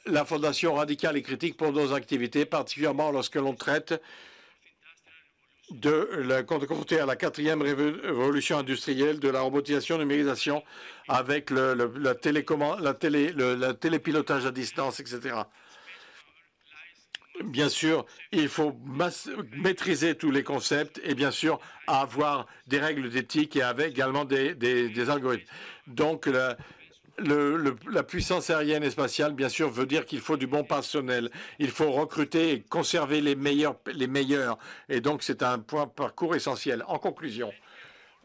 [0.05, 4.01] la Fondation radicale et critique pour nos activités, particulièrement lorsque l'on traite
[5.71, 6.37] de la,
[7.01, 10.63] à la quatrième révolution industrielle, de la robotisation, numérisation,
[11.07, 12.13] avec le, la,
[12.79, 15.35] la, télé, le télépilotage à distance, etc.
[17.43, 18.77] Bien sûr, il faut
[19.55, 25.09] maîtriser tous les concepts et bien sûr avoir des règles d'éthique et avec également des
[25.09, 25.45] algorithmes.
[25.87, 26.57] Donc, la
[28.07, 31.29] puissance aérienne et spatiale, bien sûr, veut dire qu'il faut du bon personnel.
[31.59, 33.77] Il faut recruter et conserver les meilleurs.
[34.89, 36.83] Et donc, c'est un point parcours essentiel.
[36.87, 37.51] En conclusion,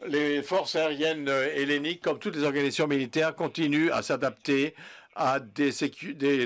[0.07, 4.75] les forces aériennes helléniques, comme toutes les organisations militaires, continuent à s'adapter
[5.15, 5.71] à des,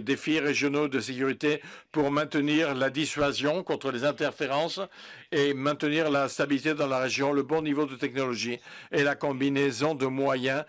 [0.02, 4.80] défis régionaux de sécurité pour maintenir la dissuasion contre les interférences
[5.32, 8.60] et maintenir la stabilité dans la région, le bon niveau de technologie
[8.92, 10.64] et la combinaison de moyens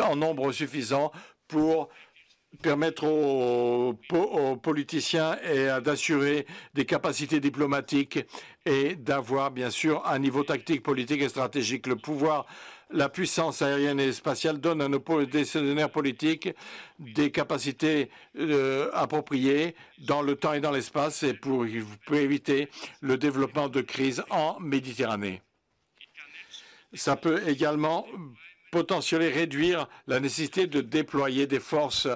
[0.00, 1.12] en nombre suffisant
[1.46, 1.88] pour
[2.62, 5.36] permettre aux, aux politiciens
[5.84, 8.20] d'assurer des capacités diplomatiques
[8.64, 11.86] et d'avoir bien sûr un niveau tactique, politique et stratégique.
[11.86, 12.46] Le pouvoir
[12.90, 16.50] la puissance aérienne et spatiale donne à nos décisionnaires politiques
[16.98, 21.66] des capacités euh, appropriées dans le temps et dans l'espace et pour,
[22.06, 22.68] pour éviter
[23.00, 25.42] le développement de crises en Méditerranée.
[26.94, 28.06] Ça peut également
[28.76, 32.08] potentiellement réduire la nécessité de déployer des forces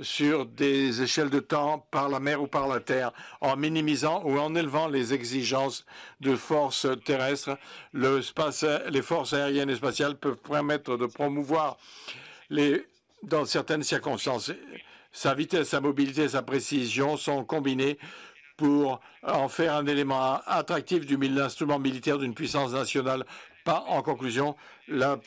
[0.00, 4.36] sur des échelles de temps par la mer ou par la terre, en minimisant ou
[4.36, 5.86] en élevant les exigences
[6.20, 7.56] de forces terrestres.
[7.92, 8.20] Le
[8.90, 11.76] les forces aériennes et spatiales peuvent permettre de promouvoir
[12.50, 12.84] les,
[13.22, 14.50] dans certaines circonstances.
[15.12, 17.96] Sa vitesse, sa mobilité et sa précision sont combinées
[18.56, 23.24] pour en faire un élément attractif du instrument militaire d'une puissance nationale.
[23.64, 24.56] Pas en conclusion,
[24.88, 25.20] la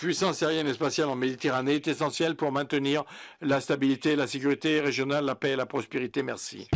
[0.00, 3.04] puissance aérienne et spatiale en Méditerranée est essentielle pour maintenir
[3.42, 6.22] la stabilité, la sécurité régionale, la paix et la prospérité.
[6.22, 6.68] Merci.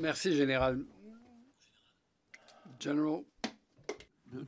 [0.00, 0.84] Merci, Général.
[2.78, 3.24] General.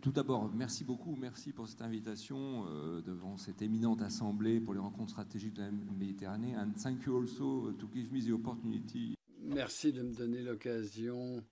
[0.00, 4.80] Tout d'abord, merci beaucoup, merci pour cette invitation euh, devant cette éminente assemblée pour les
[4.80, 6.54] rencontres stratégiques de la Méditerranée.
[6.54, 9.16] And thank you also to give me the opportunity.
[9.42, 11.42] Merci de me donner l'occasion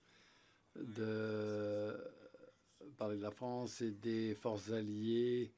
[0.82, 1.96] de
[2.96, 5.52] parler de la France et des forces alliées.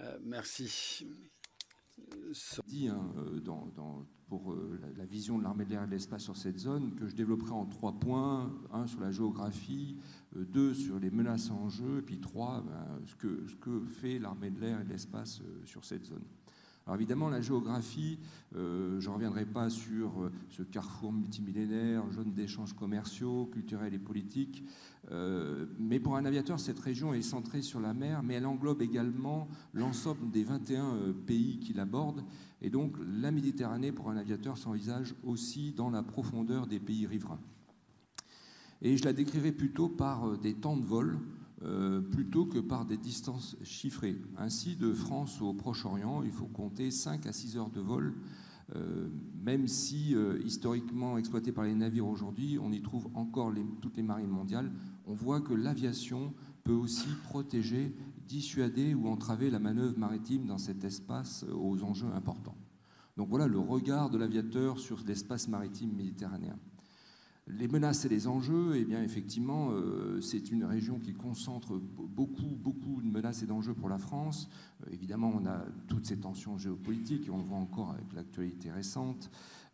[0.00, 1.06] Euh, merci.
[2.66, 3.40] Dit hein, euh,
[4.26, 7.06] pour euh, la, vision de l'armée de l'air et de l'espace sur cette zone que
[7.06, 9.98] je développerai en trois points un sur la géographie,
[10.34, 14.18] deux sur les menaces en jeu, et puis trois ben, ce, que, ce que fait
[14.18, 16.24] l'armée de l'air et de l'espace sur cette zone.
[16.90, 18.18] Alors évidemment, la géographie,
[18.56, 23.98] euh, je ne reviendrai pas sur euh, ce carrefour multimillénaire, jaune d'échanges commerciaux, culturels et
[24.00, 24.64] politiques,
[25.12, 28.82] euh, mais pour un aviateur, cette région est centrée sur la mer, mais elle englobe
[28.82, 32.24] également l'ensemble des 21 pays qui l'abordent,
[32.60, 37.38] et donc la Méditerranée, pour un aviateur, s'envisage aussi dans la profondeur des pays riverains.
[38.82, 41.20] Et je la décrirai plutôt par des temps de vol,
[41.62, 44.16] euh, plutôt que par des distances chiffrées.
[44.36, 48.14] Ainsi, de France au Proche-Orient, il faut compter 5 à 6 heures de vol
[49.42, 54.30] même si historiquement exploité par les navires aujourd'hui, on y trouve encore toutes les marines
[54.30, 54.70] mondiales,
[55.06, 57.92] on voit que l'aviation peut aussi protéger,
[58.28, 62.56] dissuader ou entraver la manœuvre maritime dans cet espace aux enjeux importants.
[63.16, 66.56] Donc voilà le regard de l'aviateur sur l'espace maritime méditerranéen.
[67.46, 72.56] Les menaces et les enjeux, eh bien effectivement, euh, c'est une région qui concentre beaucoup,
[72.56, 74.48] beaucoup de menaces et d'enjeux pour la France.
[74.82, 78.70] Euh, évidemment, on a toutes ces tensions géopolitiques, et on le voit encore avec l'actualité
[78.70, 79.30] récente.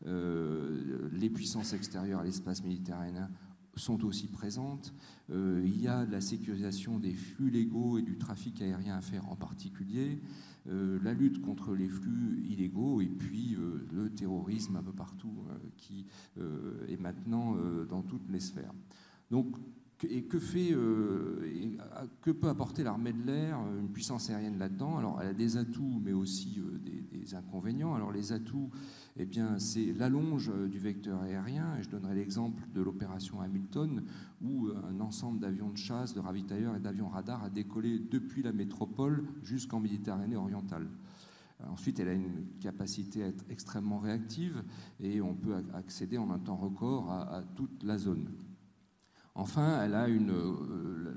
[0.07, 3.31] Euh, les puissances extérieures à l'espace méditerranéen
[3.77, 4.95] sont aussi présentes.
[5.31, 9.37] il y a la sécurisation des flux légaux et du trafic aérien à faire en
[9.37, 10.21] particulier.
[10.69, 15.45] Euh, la lutte contre les flux illégaux et puis euh, le terrorisme un peu partout
[15.49, 16.07] euh, qui
[16.91, 17.57] est maintenant
[17.89, 18.73] dans toutes les sphères.
[19.31, 19.57] Donc,
[20.05, 20.77] et que fait,
[22.21, 24.99] que peut apporter l'armée de l'air, une puissance aérienne là-dedans?
[24.99, 27.95] Alors, elle a des atouts, mais aussi des, des, inconvénients.
[27.95, 28.71] Alors, les atouts,
[29.17, 31.77] eh bien, c'est l'allonge du vecteur aérien.
[31.79, 34.03] Et je donnerai l'exemple de l'opération Hamilton,
[34.43, 38.53] où un ensemble d'avions de chasse, de ravitailleurs et d'avions radars a décollé depuis la
[38.53, 40.89] métropole jusqu'en Méditerranée orientale.
[41.65, 44.63] Ensuite, elle a une capacité à être extrêmement réactive
[45.01, 48.29] et on peut accéder en un temps record à, toute la zone.
[49.39, 51.13] Enfin, elle a une, euh,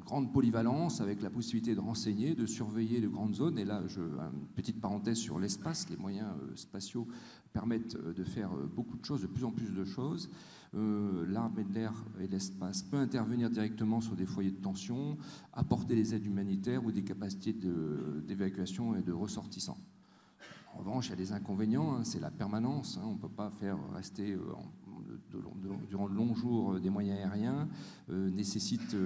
[0.00, 3.58] grande polyvalence avec la possibilité de renseigner, de surveiller de grandes zones.
[3.58, 3.82] Et là,
[4.32, 5.88] une petite parenthèse sur l'espace.
[5.90, 7.06] Les moyens euh, spatiaux
[7.52, 10.30] permettent euh, de faire beaucoup de choses, de plus en plus de choses.
[10.72, 15.18] L'armée de l'air et l'espace peut intervenir directement sur des foyers de tension,
[15.52, 19.78] apporter des aides humanitaires ou des capacités d'évacuation et de ressortissants.
[20.72, 22.98] En revanche, il y a des inconvénients, hein, c'est la permanence.
[22.98, 23.06] Hein.
[23.06, 24.36] on ne peut pas faire rester
[25.34, 27.68] euh, durant de longs jours euh, des moyens aériens.
[28.08, 28.96] nécessite,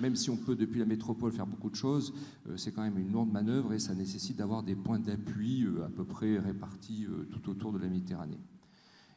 [0.00, 2.14] même si on peut depuis la métropole faire beaucoup de choses,
[2.56, 6.04] c'est quand même une lourde manœuvre et ça nécessite d'avoir des points d'appui à peu
[6.04, 8.38] près répartis tout autour de la Méditerranée.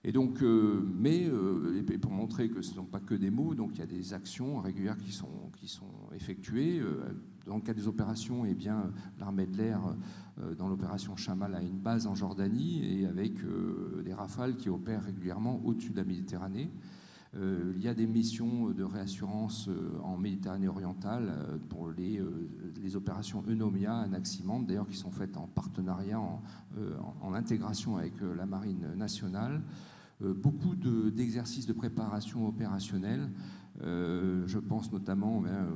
[0.03, 3.53] Et donc, euh, mais euh, pour montrer que ce ne sont pas que des mots,
[3.53, 6.79] donc il y a des actions régulières qui sont, qui sont effectuées.
[6.79, 7.13] Euh,
[7.49, 9.81] dans le cas des opérations, eh bien, l'armée de l'air,
[10.57, 13.33] dans l'opération Chamal, a une base en Jordanie et avec
[14.05, 16.69] des rafales qui opèrent régulièrement au-dessus de la Méditerranée.
[17.35, 22.19] Euh, il y a des missions de réassurance euh, en Méditerranée orientale euh, pour les,
[22.81, 26.41] les opérations Eunomia, Anaximandre, d'ailleurs qui sont faites en partenariat, en,
[27.21, 29.61] en intégration avec la Marine nationale.
[30.21, 33.29] beaucoup d'exercices de, préparation opérationnelle
[33.83, 35.67] euh, je pense notamment ben,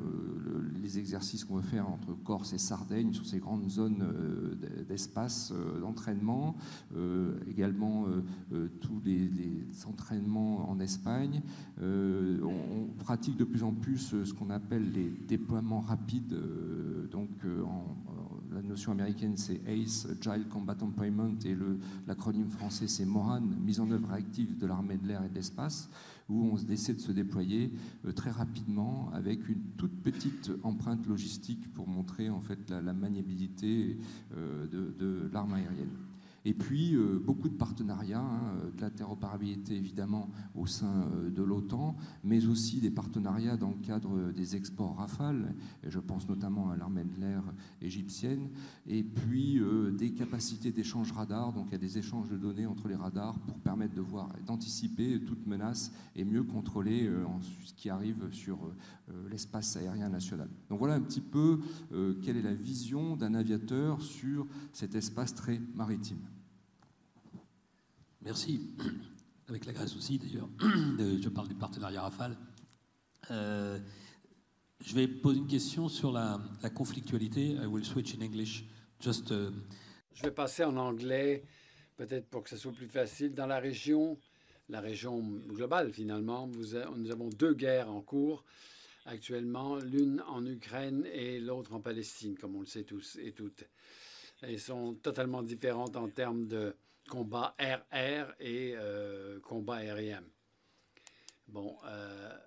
[0.81, 5.53] les exercices qu'on veut faire entre Corse et Sardaigne sur ces grandes zones euh, d'espace
[5.81, 6.55] d'entraînement,
[7.49, 8.05] également
[8.81, 9.29] tous les,
[9.87, 11.41] entraînements en Espagne.
[11.81, 16.35] On, pratique de plus en plus ce qu'on appelle les déploiements rapides.
[17.11, 17.29] donc,
[18.53, 21.55] la notion américaine c'est ACE, Agile Combat Employment, et
[22.07, 25.89] l'acronyme français c'est MORAN, mise en œuvre active de l'armée de l'air et de l'espace
[26.29, 27.71] où on essaie de se déployer
[28.05, 33.97] euh, très rapidement avec une toute petite empreinte logistique pour montrer en fait la, maniabilité
[34.35, 36.12] euh, de l'arme aérienne.
[36.45, 41.95] Et puis, euh, beaucoup de partenariats, hein, de l'interopérabilité évidemment au sein euh, de l'OTAN,
[42.23, 46.75] mais aussi des partenariats dans le cadre des exports Rafale, et je pense notamment à
[46.75, 47.43] l'armée de l'air
[47.81, 48.49] égyptienne,
[48.87, 52.65] et puis euh, des capacités d'échange radar, donc il y a des échanges de données
[52.65, 57.09] entre les radars pour permettre de voir, d'anticiper toute menace et mieux contrôler
[57.63, 58.57] ce qui arrive sur
[59.29, 60.49] l'espace aérien national.
[60.69, 61.59] Donc voilà un petit peu
[62.21, 66.19] quelle est la vision d'un aviateur sur cet espace très maritime.
[68.23, 68.69] Merci.
[69.49, 70.49] Avec la Grèce aussi, d'ailleurs.
[70.61, 72.37] Je parle du partenariat Rafale.
[73.31, 73.79] Euh,
[74.85, 76.39] je vais poser une question sur la,
[76.73, 77.51] conflictualité.
[77.51, 78.65] I will switch in English.
[78.99, 79.49] Just, uh,
[80.13, 81.43] Je vais passer en anglais,
[81.95, 83.33] peut-être pour que ce soit plus facile.
[83.33, 84.17] Dans la région,
[84.69, 88.43] la région globale, finalement, nous avons deux guerres en cours
[89.05, 93.65] actuellement, l'une en Ukraine et l'autre en Palestine, comme on le sait tous et toutes.
[94.41, 96.75] Elles sont totalement différentes en termes de
[97.09, 100.23] combat air-air et euh, combat aérien.
[101.47, 102.37] Bon, euh,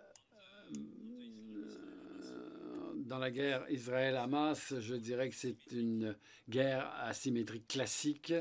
[2.96, 6.16] dans la guerre Israël-Hamas, je dirais que c'est une
[6.48, 8.32] guerre asymétrique classique,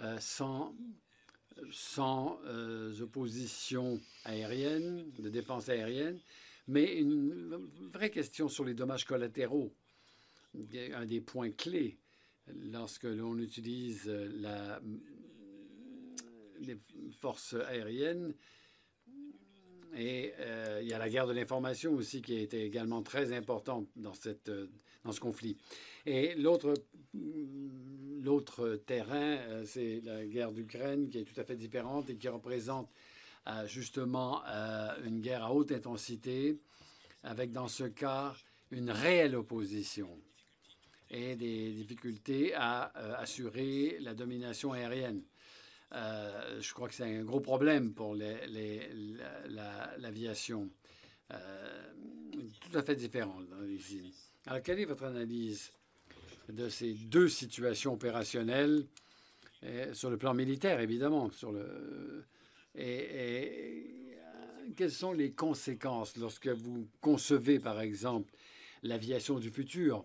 [0.00, 0.74] euh, sans,
[1.70, 2.38] sans
[3.00, 6.18] opposition aérienne, de défense aérienne,
[6.68, 9.72] mais une vraie question sur les dommages collatéraux.
[10.94, 11.98] Un des points clés
[12.70, 14.80] lorsque l'on utilise la
[16.60, 16.78] les
[17.20, 18.34] forces aériennes,
[19.96, 20.32] Et
[20.80, 24.14] il y a la guerre de l'information aussi qui a été également très importante dans,
[24.14, 24.50] cette,
[25.04, 25.56] dans ce conflit.
[26.04, 26.74] Et l'autre
[28.86, 32.90] terrain, c'est la guerre d'Ukraine qui est tout à fait différente et qui représente
[33.66, 34.42] justement
[35.04, 36.58] une guerre à haute intensité,
[37.22, 38.34] avec dans ce cas
[38.70, 40.08] une réelle opposition
[41.10, 45.22] et des difficultés à euh, assurer la domination aérienne.
[45.92, 48.14] Euh, je crois que c'est un gros problème pour
[49.98, 50.68] l'aviation.
[51.32, 51.92] Euh,
[52.60, 54.12] tout à fait différent ici.
[54.46, 55.72] Alors, quelle est votre analyse
[56.48, 58.84] de ces deux situations opérationnelles
[59.92, 61.30] sur le plan militaire, évidemment,
[62.76, 63.96] et
[64.76, 68.32] quelles sont les conséquences lorsque vous concevez, par exemple,
[68.82, 70.04] l'aviation du futur?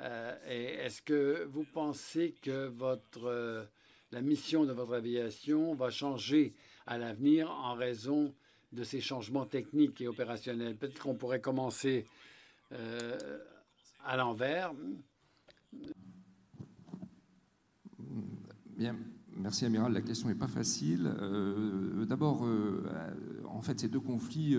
[0.00, 3.64] Euh, Est-ce que vous pensez que votre, euh,
[4.12, 6.54] la mission de votre aviation va changer
[6.86, 8.34] à l'avenir en raison
[8.72, 12.06] de ces changements techniques et opérationnels Peut-être qu'on pourrait commencer
[12.72, 13.18] euh,
[14.04, 14.72] à l'envers.
[18.76, 18.96] Bien,
[19.34, 21.06] Merci Amiral, la question n'est pas facile.
[21.06, 22.84] Euh, d'abord, euh,
[23.48, 24.56] en fait, ces deux conflits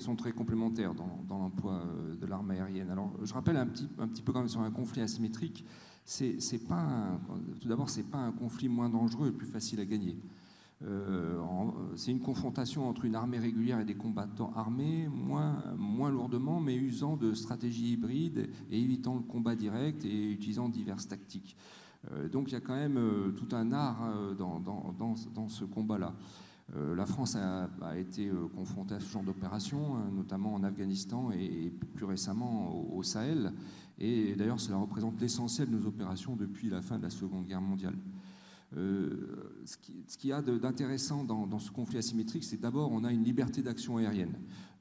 [0.00, 1.84] sont très complémentaires dans, l'emploi
[2.18, 2.90] de l'arme aérienne.
[2.90, 5.66] Alors, je rappelle un petit, un petit peu quand même sur un conflit asymétrique.
[6.04, 7.18] C'est, pas
[7.60, 10.18] tout d'abord, c'est pas un conflit moins dangereux et plus facile à gagner.
[11.96, 17.16] c'est une confrontation entre une armée régulière et des combattants armés, moins, lourdement, mais usant
[17.16, 21.56] de stratégies hybrides et évitant le combat direct et utilisant diverses tactiques.
[22.12, 26.14] Euh, donc il y a quand même euh, tout un art euh, dans, ce combat-là.
[26.74, 32.06] la France a, été confrontée à ce genre d'opération, hein, notamment en Afghanistan et, plus
[32.06, 33.52] récemment au, Sahel.
[33.98, 37.60] Et d'ailleurs, cela représente l'essentiel de nos opérations depuis la fin de la Seconde Guerre
[37.60, 37.96] mondiale.
[38.72, 39.76] ce
[40.18, 43.96] qu'il y a d'intéressant dans, ce conflit asymétrique, c'est d'abord on a une liberté d'action
[43.98, 44.34] aérienne.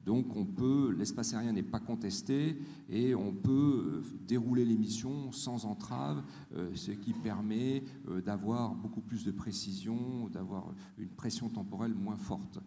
[0.06, 2.58] Donc on peut, l'espace aérien n'est pas contesté
[2.90, 6.24] et on peut euh, dérouler les missions sans entrave,
[6.56, 12.18] euh, ce qui permet euh, d'avoir beaucoup plus de précision, d'avoir une pression temporelle moins
[12.18, 12.60] forte.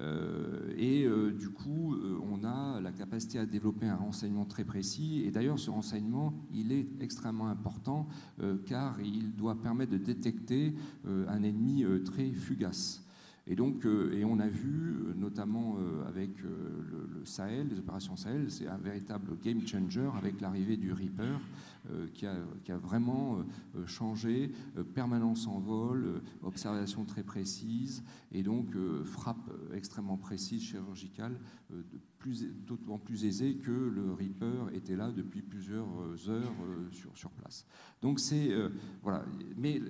[0.00, 1.06] Et
[1.38, 1.94] du coup,
[2.30, 5.22] on a la capacité à développer un renseignement très précis.
[5.24, 8.08] Et d'ailleurs, ce renseignement, il est extrêmement important
[8.66, 10.74] car il doit permettre de détecter
[11.06, 13.03] un ennemi très fugace.
[13.46, 18.16] Et donc, euh, et on a vu, euh, notamment euh, avec le, Sahel, les opérations
[18.16, 21.40] Sahel, c'est un véritable game changer avec l'arrivée du Reaper,
[22.12, 23.38] qui a, qui, a, vraiment
[23.86, 24.52] changé,
[24.94, 28.74] permanence en vol, observation très précise, et donc
[29.04, 31.38] frappe extrêmement précise, chirurgicale,
[31.70, 32.48] d'autant plus,
[33.04, 35.86] plus aisée que le Reaper était là depuis plusieurs
[36.28, 36.52] heures
[36.90, 37.66] sur, sur place.
[38.00, 38.50] Donc c'est
[39.02, 39.24] voilà,
[39.56, 39.80] mais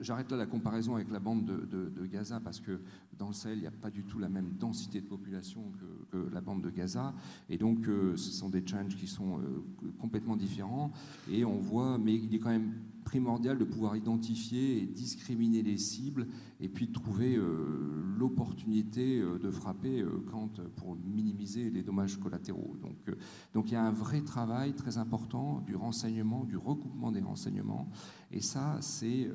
[0.00, 2.80] j'arrête là la comparaison avec la bande de, Gaza parce que
[3.18, 5.72] dans le Sahel, il n'y a pas du tout la même densité de population
[6.10, 7.14] que, la bande de Gaza.
[7.48, 9.64] Et donc, euh, ce sont des challenges qui sont euh,
[9.98, 10.92] complètement différents.
[11.30, 12.72] Et on voit, mais il est quand même
[13.06, 16.26] primordial de pouvoir identifier et discriminer les cibles
[16.60, 22.18] et puis de trouver euh, l'opportunité euh, de frapper euh, quand, pour minimiser les dommages
[22.18, 22.76] collatéraux.
[22.82, 23.16] Donc,
[23.54, 27.88] donc il y a un vrai travail très important du renseignement, du recoupement des renseignements.
[28.32, 29.30] Et ça, c'est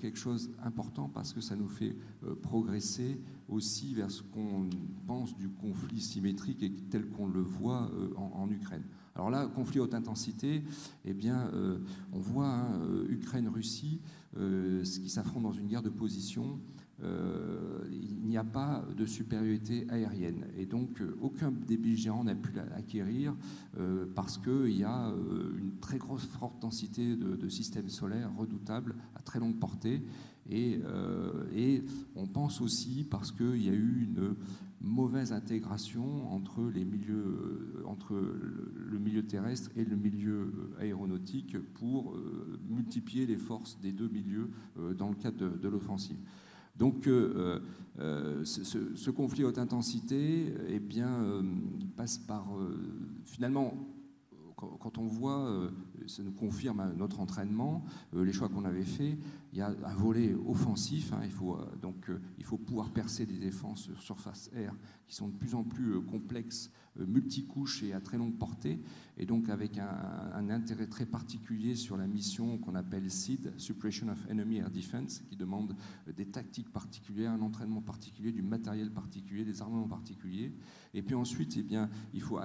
[0.00, 1.96] quelque chose d'important parce que ça nous fait
[2.42, 4.70] progresser aussi vers ce qu'on
[5.06, 8.84] pense du conflit symétrique et tel qu'on le voit en Ukraine.
[9.16, 10.64] Alors là, conflit haute intensité,
[11.04, 11.78] eh bien, euh,
[12.12, 14.00] on voit hein, euh, Ukraine-Russie,
[14.36, 16.58] euh, ce qui s'affrontent dans une guerre de position.
[17.00, 20.46] il n'y a pas de supériorité aérienne.
[20.56, 23.36] Et donc, aucun des belligérants n'a pu l'acquérir
[24.14, 25.12] parce qu'il y a
[25.58, 30.02] une très grosse, forte densité de, systèmes solaires redoutables à très longue portée.
[30.48, 30.80] Et
[32.16, 34.34] on pense aussi parce qu'il y a eu une
[34.84, 41.58] mauvaise intégration entre, les milieux, euh, entre le milieu terrestre et le milieu euh, aéronautique
[41.74, 44.50] pour euh, multiplier les forces des deux milieux
[44.96, 46.16] dans le cadre de, l'offensive.
[46.76, 51.44] Donc ce, conflit haute intensité eh bien,
[51.96, 52.48] passe par
[53.24, 53.74] finalement
[54.56, 55.70] quand on voit,
[56.06, 59.16] ça nous confirme notre entraînement, les choix qu'on avait faits,
[59.52, 61.12] il y a un volet offensif.
[61.12, 64.74] Hein, il, faut, donc, il faut pouvoir percer des défenses sur surface air
[65.06, 68.78] qui sont de plus en plus euh, complexes, euh, multicouches et à très longue portée,
[69.16, 74.18] et donc avec un, intérêt très particulier sur la mission qu'on appelle SID, Suppression of
[74.28, 75.74] Enemy Air Defense, qui demande
[76.08, 80.52] euh, des tactiques particulières, un entraînement particulier, du matériel particulier, des armements particuliers.
[80.92, 82.38] Et puis ensuite, eh bien, il faut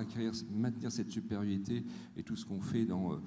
[0.51, 1.83] maintenir cette supériorité
[2.17, 3.19] et tout ce qu'on fait dans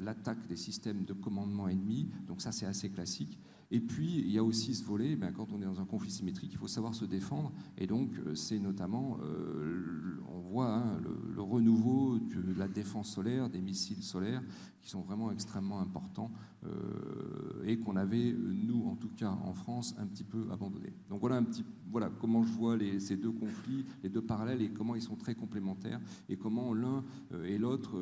[0.00, 2.08] l'attaque des systèmes de commandement ennemis.
[2.26, 3.38] Donc ça, c'est assez classique.
[3.70, 6.10] Et puis, il y a aussi ce volet, ben, quand on est dans un conflit
[6.10, 7.52] symétrique, il faut savoir se défendre.
[7.78, 11.00] Et donc, euh, c'est notamment, euh, on voit hein,
[11.34, 14.42] le, renouveau de la défense solaire, des missiles solaires,
[14.80, 16.30] qui sont vraiment extrêmement importants
[16.64, 20.92] euh, et qu'on avait, nous, en tout cas en France, un petit peu abandonné.
[21.08, 24.70] Donc voilà un petit, voilà comment je vois ces deux conflits, les deux parallèles et
[24.70, 27.04] comment ils sont très complémentaires et comment l'un
[27.44, 27.96] et l'autre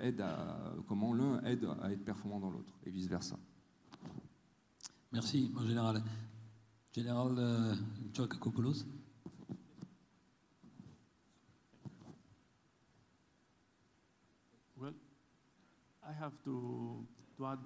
[0.00, 3.38] aident à, comment l'un aide à être performant dans l'autre et vice versa.
[5.12, 6.02] Merci, mon général.
[6.92, 8.84] Général uh, Chokakopoulos.
[14.76, 14.94] Well,
[16.04, 17.04] I have to,
[17.36, 17.58] to add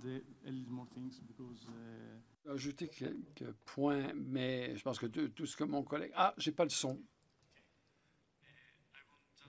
[0.47, 1.67] a little more things because.
[1.69, 2.51] Uh...
[2.51, 6.13] Ajouter quelques points, mais je pense que tout, tout ce que mon collègue.
[6.15, 6.99] Ah, j'ai pas le son.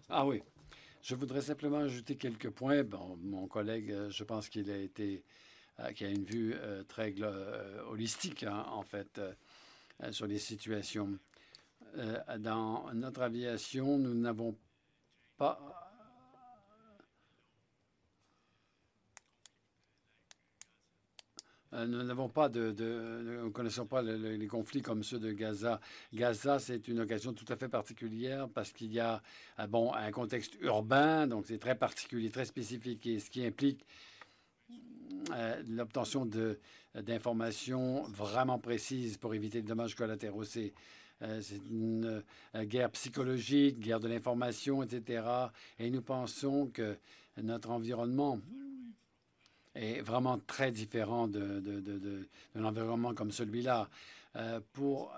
[0.09, 0.41] Ah oui.
[1.01, 2.83] Je voudrais simplement ajouter quelques points.
[2.83, 5.44] Bon, mon collègue, euh, je pense qu'il a été euh,
[5.93, 9.21] qui a une vue euh, très euh, holistique, hein, en fait,
[10.11, 11.17] sur les situations.
[12.39, 14.57] dans notre aviation, nous n'avons
[15.37, 15.59] pas
[21.71, 22.73] nous n'avons pas de,
[23.21, 25.81] nous ne connaissons pas les conflits comme ceux de Gaza.
[26.13, 29.21] Gaza, c'est une occasion tout à fait particulière parce qu'il y a
[29.67, 33.85] bon un contexte urbain, donc c'est très particulier, très spécifique, et ce qui implique
[35.31, 36.29] euh, l'obtention
[36.93, 40.43] d'informations vraiment précises pour éviter les dommages collatéraux.
[40.43, 40.73] C'est
[41.21, 42.23] euh, une
[42.55, 45.23] euh, guerre psychologique, guerre de l'information, etc.
[45.79, 46.97] Et nous pensons que
[47.41, 48.39] notre environnement
[49.73, 53.89] est vraiment très différent de, de, environnement comme celui-là.
[54.71, 55.13] pour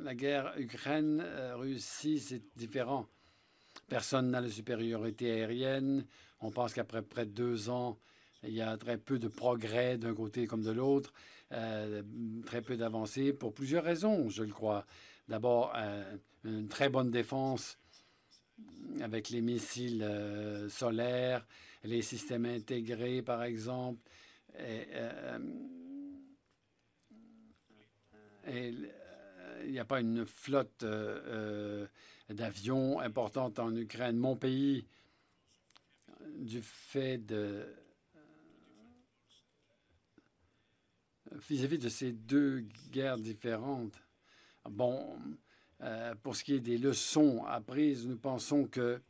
[0.00, 3.06] la guerre Ukraine-Russie, c'est différent.
[3.86, 6.06] Personne n'a la supériorité aérienne.
[6.40, 7.98] On pense qu'après près de deux ans,
[8.46, 11.12] il y a très peu de progrès d'un côté comme de l'autre,
[11.52, 12.02] euh,
[12.44, 14.86] très peu d'avancées pour plusieurs raisons, je le crois.
[15.28, 17.78] D'abord, euh, une très bonne défense
[19.00, 21.46] avec les missiles euh, solaires,
[21.84, 24.00] les systèmes intégrés, par exemple.
[28.48, 28.90] Il
[29.66, 30.84] n'y a pas une flotte
[32.30, 34.16] d'avions importante en Ukraine.
[34.16, 34.86] Mon pays,
[36.38, 37.66] du fait de
[41.48, 44.00] vis-à-vis de ces deux guerres différentes.
[44.70, 45.16] Bon,
[45.82, 49.00] euh, pour ce qui est des leçons apprises, nous pensons que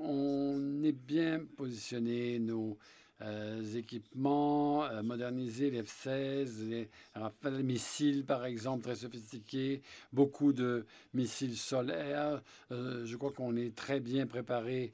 [0.00, 2.78] on est bien positionné, nos
[3.20, 11.56] euh, équipements, euh, modernisés, les F-16, les missiles, par exemple, très sophistiqués, beaucoup de missiles
[11.56, 12.42] solaires.
[12.70, 14.92] je crois qu'on est très bien préparé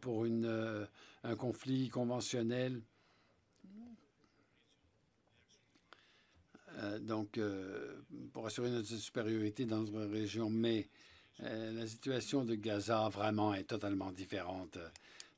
[0.00, 2.80] pour un conflit conventionnel
[6.82, 7.94] Euh, donc, euh,
[8.32, 10.50] pour assurer notre supériorité dans notre région.
[10.50, 10.88] Mais
[11.42, 14.78] euh, la situation de Gaza, vraiment, est totalement différente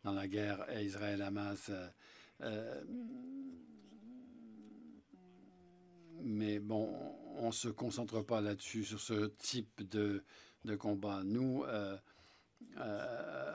[0.04, 1.70] dans la guerre Israël-Hamas.
[6.22, 6.94] mais bon,
[7.36, 10.22] on ne se concentre pas là-dessus, sur ce type de,
[10.64, 11.22] de combat.
[11.24, 11.64] Nous,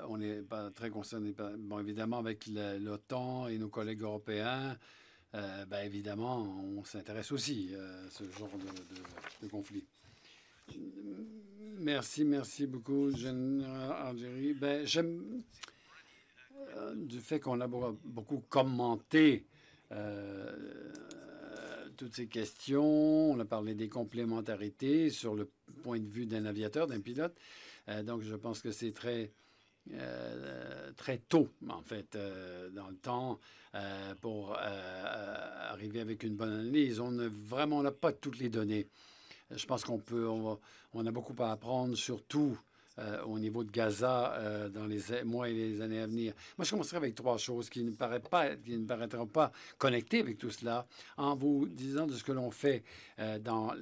[0.08, 4.78] on n'est pas très concernés, bon, évidemment, avec l'OTAN et nos collègues européens.
[5.36, 8.50] Euh, ben, évidemment, on s'intéresse aussi euh, à ce genre
[9.42, 9.86] de, conflit.
[11.80, 14.54] Merci, merci beaucoup, Général Algérie.
[14.54, 15.44] Ben, J'aime
[16.76, 19.46] euh, du fait qu'on a beaucoup commenté
[21.98, 23.32] toutes ces questions.
[23.32, 25.50] On a parlé des complémentarités sur le
[25.84, 27.36] point de vue d'un aviateur, d'un pilote.
[28.04, 29.32] donc, je pense que c'est très
[29.94, 33.40] euh, très tôt, en fait, euh, dans le temps,
[33.76, 37.00] euh, pour arriver avec une bonne analyse.
[37.00, 38.88] On n'a vraiment pas toutes les données.
[39.52, 40.60] Je pense qu'on peut, on,
[41.06, 42.58] a beaucoup à apprendre, surtout
[43.26, 46.34] au niveau de Gaza dans les mois et les années à venir.
[46.58, 48.20] Moi, je commencerai avec trois choses qui ne, pas,
[48.58, 50.86] qui ne paraîtront pas connectées avec tout cela,
[51.16, 52.84] en vous disant de ce que l'on fait
[53.40, 53.74] dans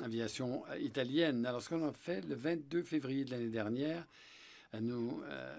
[0.00, 1.46] l'aviation italienne.
[1.46, 4.04] Alors, ce qu'on a fait le 22 février de l'année dernière,
[4.80, 5.54] nous, euh,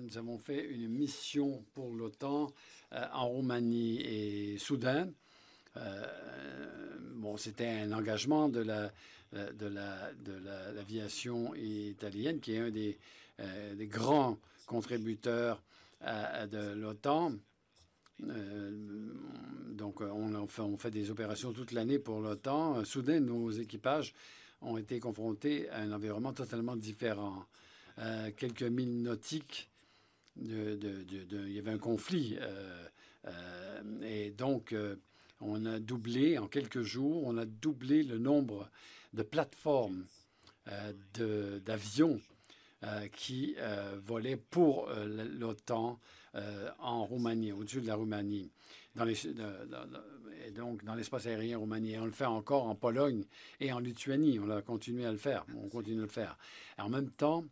[0.00, 2.52] nous, avons fait une mission pour l'OTAN
[2.92, 5.08] euh, en Roumanie et Soudan.
[5.76, 6.06] Euh,
[7.14, 8.92] bon, c'était un engagement de la
[9.32, 10.32] de la de
[10.76, 12.96] l'aviation italienne qui est un des,
[13.74, 15.60] des grands contributeurs
[16.00, 17.32] de l'OTAN.
[18.20, 22.84] donc, on fait des opérations toute l'année pour l'OTAN.
[22.84, 24.14] Soudain, nos équipages
[24.60, 27.44] ont été confrontés à un environnement totalement différent
[28.36, 29.70] quelques milles nautiques.
[30.36, 32.36] Il y avait un conflit.
[32.40, 32.86] Euh,
[33.26, 34.96] euh, et donc, euh,
[35.40, 38.70] On a doublé en quelques jours, on a doublé le nombre
[39.12, 40.06] de plateformes
[41.66, 42.20] d'avions
[43.12, 43.56] qui
[44.06, 45.98] volaient pour l'OTAN
[46.78, 48.50] en Roumanie, au-dessus de la Roumanie
[48.94, 49.06] dans
[50.46, 51.98] et donc dans l'espace aérien roumanie.
[51.98, 53.24] On le fait encore en Pologne
[53.60, 54.38] et en Lituanie.
[54.38, 55.44] On a continué à le faire.
[55.56, 56.38] On continue à le faire.
[56.78, 57.44] en même temps,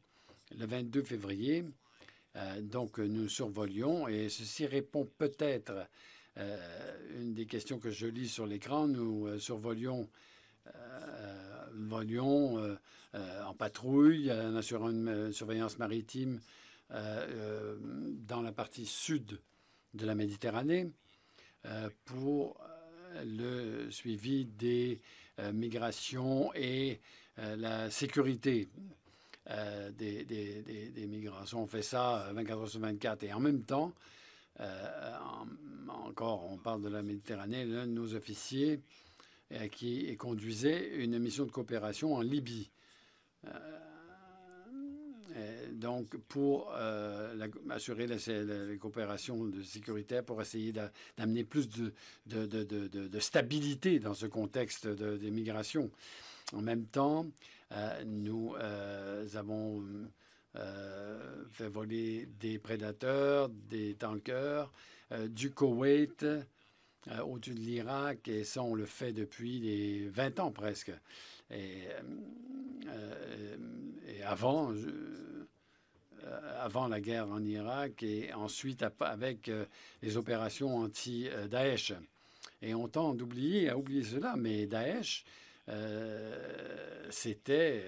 [0.58, 1.64] le 22 février,
[2.36, 5.86] euh, donc nous survolions et ceci répond peut-être
[6.38, 8.88] euh, une des questions que je lis sur l'écran.
[8.88, 10.08] Nous euh, survolions
[11.74, 12.78] volions
[13.14, 16.40] en patrouille, en assurant une surveillance maritime
[16.88, 19.40] dans la partie sud
[19.94, 20.92] de la Méditerranée.
[21.64, 22.60] Euh, pour
[23.14, 25.00] euh, le suivi des
[25.38, 27.00] euh, migrations et
[27.38, 28.68] la sécurité
[29.98, 31.62] des, des, migrations.
[31.62, 33.24] On fait ça 24 heures sur 24.
[33.24, 33.92] Et en même temps,
[35.88, 38.80] encore, on parle de la Méditerranée, l'un de nos officiers
[39.72, 42.70] qui conduisait une mission de coopération en Libye.
[45.36, 48.16] Euh, donc, pour euh, assurer la,
[48.78, 50.72] coopération de sécurité, pour essayer
[51.16, 51.92] d'amener plus de,
[52.26, 55.90] de, stabilité dans ce contexte d'immigration.
[56.52, 57.30] En même temps, euh,
[58.06, 58.54] nous
[59.34, 59.82] avons
[60.54, 64.70] fait voler des prédateurs, des tankers
[65.28, 66.26] du Koweït
[67.24, 70.92] au-dessus de l'Irak, et ça, on le fait depuis les 20 ans presque.
[71.50, 71.88] Et,
[74.24, 74.72] avant,
[76.24, 79.64] euh, avant la guerre en Irak et ensuite avec euh,
[80.02, 81.94] les opérations anti-Daesh.
[82.60, 85.24] Et on tend d'oublier, à oublier cela, mais Daesh,
[85.68, 87.84] euh, c'était,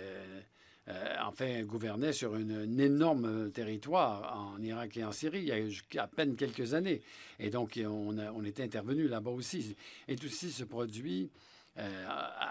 [1.20, 5.48] enfin, gouvernait sur un énorme territoire en Irak et en Syrie il
[5.94, 7.02] y a à peine quelques années.
[7.38, 9.76] Et donc, on, on était intervenu là-bas aussi.
[10.08, 11.30] Et tout ceci se produit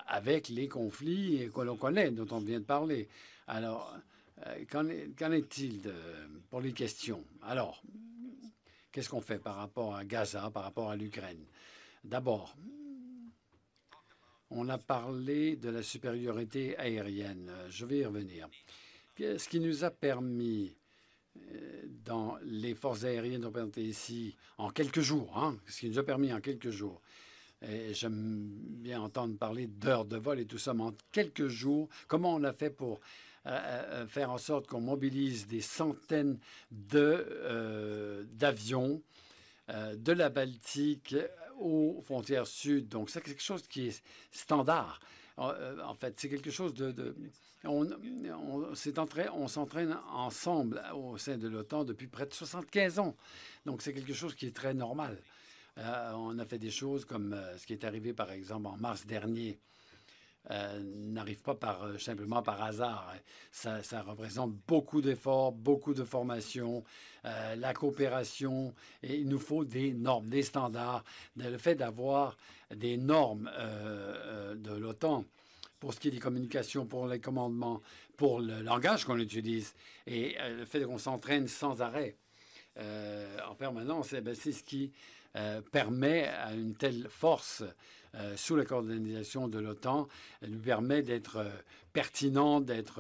[0.08, 3.08] avec les conflits que l'on connaît, dont on vient de parler.
[3.48, 3.96] Alors,
[4.48, 5.82] euh, qu'en est-il
[6.50, 7.24] pour les questions?
[7.42, 7.82] Alors,
[8.92, 11.46] qu'est-ce qu'on fait par rapport à Gaza, par rapport à l'Ukraine?
[12.04, 12.56] D'abord,
[14.56, 17.52] on a parlé de la supériorité aérienne.
[17.70, 18.48] Je vais y revenir.
[19.18, 20.76] Ce qui nous a permis
[21.38, 26.04] euh, dans les forces aériennes représentées ici en quelques jours, hein, ce qui nous a
[26.04, 27.02] permis en quelques jours,
[27.62, 31.88] et j'aime bien entendre parler d'heures de vol et tout ça, mais en quelques jours,
[32.08, 33.00] comment on a fait pour
[34.08, 36.40] faire en sorte qu'on mobilise des centaines
[36.96, 39.02] euh, d'avions
[39.70, 41.16] euh, de la Baltique
[41.60, 42.90] aux frontières sud.
[42.90, 45.00] Donc, c'est quelque chose qui est standard.
[45.38, 47.16] En, euh, fait, c'est quelque chose de...
[47.64, 47.88] on,
[49.34, 53.16] on s'entraîne ensemble au sein de l'OTAN depuis près de 75 ans.
[53.66, 55.18] Donc, c'est quelque chose qui est très normal.
[55.78, 59.60] on a fait des choses comme ce qui est arrivé, par exemple, en mars dernier
[60.52, 63.14] euh, n'arrive pas euh, simplement par hasard.
[63.52, 66.84] Ça, représente beaucoup d'efforts, beaucoup de formation,
[67.24, 68.74] euh, la coopération,
[69.04, 71.06] et il nous faut des normes, des standards.
[71.38, 72.38] Le fait d'avoir
[72.76, 73.50] des normes
[74.56, 75.24] de l'OTAN
[75.80, 77.82] pour ce qui est des communications, pour les commandements,
[78.18, 79.74] pour le langage qu'on utilise,
[80.08, 82.16] et le fait qu'on s'entraîne sans arrêt
[82.78, 84.92] en permanence, eh ben, c'est ce qui
[85.72, 87.64] permet à une telle force
[88.16, 90.08] euh, sous la coordination de l'OTAN
[90.44, 91.50] lui permet d'être euh,
[91.94, 93.00] pertinent, d'être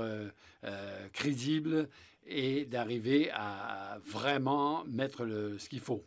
[0.64, 1.88] euh, crédible
[2.26, 6.03] et d'arriver à vraiment mettre le, ce qu'il faut.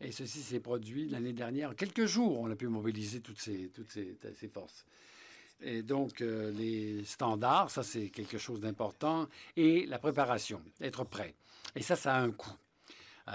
[0.00, 1.70] Et ceci s'est produit l'année dernière.
[1.70, 3.70] En quelques jours, on a pu mobiliser toutes ces
[4.52, 4.84] forces.
[5.62, 9.26] Et donc, les standards, ça c'est quelque chose d'important.
[9.56, 11.34] Et la préparation, être prêt.
[11.74, 12.52] Et ça, ça a un coût.
[13.28, 13.32] Euh,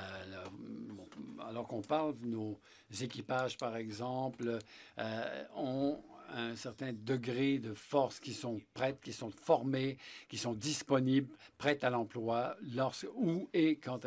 [1.47, 2.59] alors qu'on parle, nos
[3.01, 4.59] équipages, par exemple,
[4.99, 6.01] euh, ont
[6.33, 9.97] un certain degré de force qui sont prêtes, qui sont formées,
[10.29, 14.05] qui sont disponibles, prêtes à l'emploi, lorsque, où et quand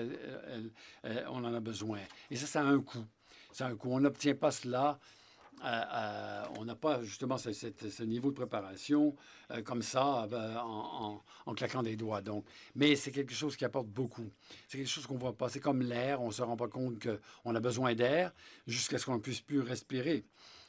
[1.05, 1.99] on en a besoin.
[2.31, 3.05] Et ça, ça un coût.
[3.53, 3.91] Ça a un coût.
[3.93, 4.99] On n'obtient pas cela
[5.63, 9.15] on n'a pas justement ce, niveau de préparation
[9.51, 10.57] euh, comme ça euh,
[11.47, 12.21] en, claquant des doigts.
[12.21, 12.45] Donc,
[12.75, 14.31] mais c'est quelque chose qui apporte beaucoup.
[14.69, 15.49] C'est quelque chose qu'on voit pas.
[15.49, 16.23] C'est comme l'air.
[16.23, 18.33] On se rend pas compte qu'on a besoin d'air
[18.67, 20.25] jusqu'à ce qu'on ne puisse plus respirer.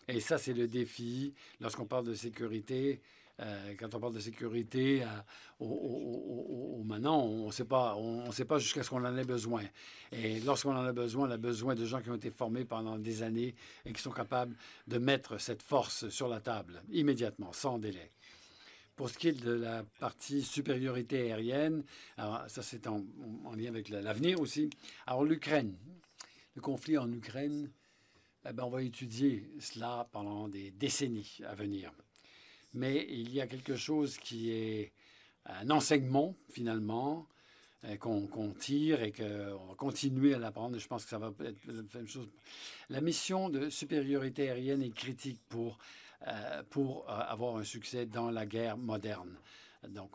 [0.08, 3.02] Et ça, c'est le défi lorsqu'on parle de sécurité.
[3.42, 8.60] Euh, quand on parle de sécurité, euh, maintenant, on ne sait pas, on, sait pas
[8.60, 9.64] jusqu'à ce qu'on en ait besoin.
[10.12, 12.98] Et lorsqu'on en a besoin, on a besoin de gens qui ont été formés pendant
[12.98, 13.54] des années
[13.86, 14.56] et qui sont capables
[14.88, 18.12] de mettre cette force sur la table immédiatement, sans délai.
[18.96, 21.84] Pour ce qui est de la partie supériorité aérienne,
[22.16, 23.04] alors ça c'est en,
[23.58, 24.70] lien avec l'avenir aussi.
[25.06, 25.76] Alors l'Ukraine,
[26.56, 27.70] le conflit en Ukraine,
[28.48, 31.92] eh ben, on va étudier cela pendant des décennies à venir.
[32.76, 34.92] Mais il y a quelque chose qui est
[35.46, 37.26] un enseignement, finalement,
[37.86, 40.78] euh, qu'on tire et qu'on va continuer à l'apprendre.
[40.78, 42.28] Je pense que ça va être la même chose.
[42.90, 45.78] La mission de supériorité aérienne est critique pour,
[46.28, 49.38] euh, pour euh, avoir un succès dans la guerre moderne.
[49.88, 50.14] Donc,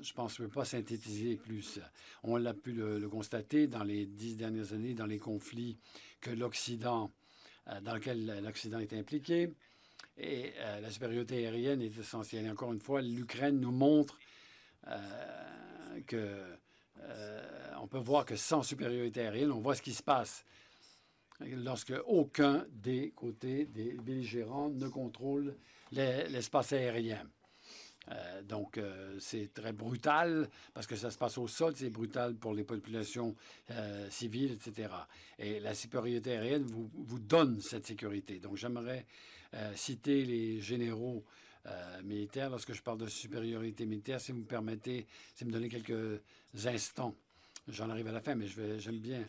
[0.00, 1.78] je pense je ne peux pas synthétiser plus.
[2.24, 5.78] On l'a pu le, constater dans les dix dernières années, dans les conflits
[6.20, 7.12] que l'Occident,
[7.82, 9.48] dans lesquels l'Occident est impliqué.
[10.18, 12.44] Et la supériorité aérienne est essentielle.
[12.44, 14.18] Et encore une fois, l'Ukraine nous montre
[16.06, 16.56] que
[17.00, 17.40] euh,
[17.80, 20.44] on peut voir que sans supériorité aérienne, on voit ce qui se passe
[21.40, 25.56] lorsque aucun des côtés des belligérants ne contrôle
[25.90, 27.26] l'espace aérien.
[28.10, 32.34] Euh, donc, euh, c'est très brutal parce que ça se passe au sol, c'est brutal
[32.34, 33.34] pour les populations
[34.10, 34.88] civiles, etc.
[35.38, 38.38] Et la supériorité aérienne vous donne cette sécurité.
[38.38, 39.06] Donc, j'aimerais
[39.74, 41.24] citer les généraux
[41.66, 42.50] euh, militaire.
[42.50, 46.20] Lorsque je parle de supériorité militaire, si vous me permettez, si me donnez quelques
[46.64, 47.14] instants,
[47.68, 49.24] j'en arrive à la fin, mais j'aime bien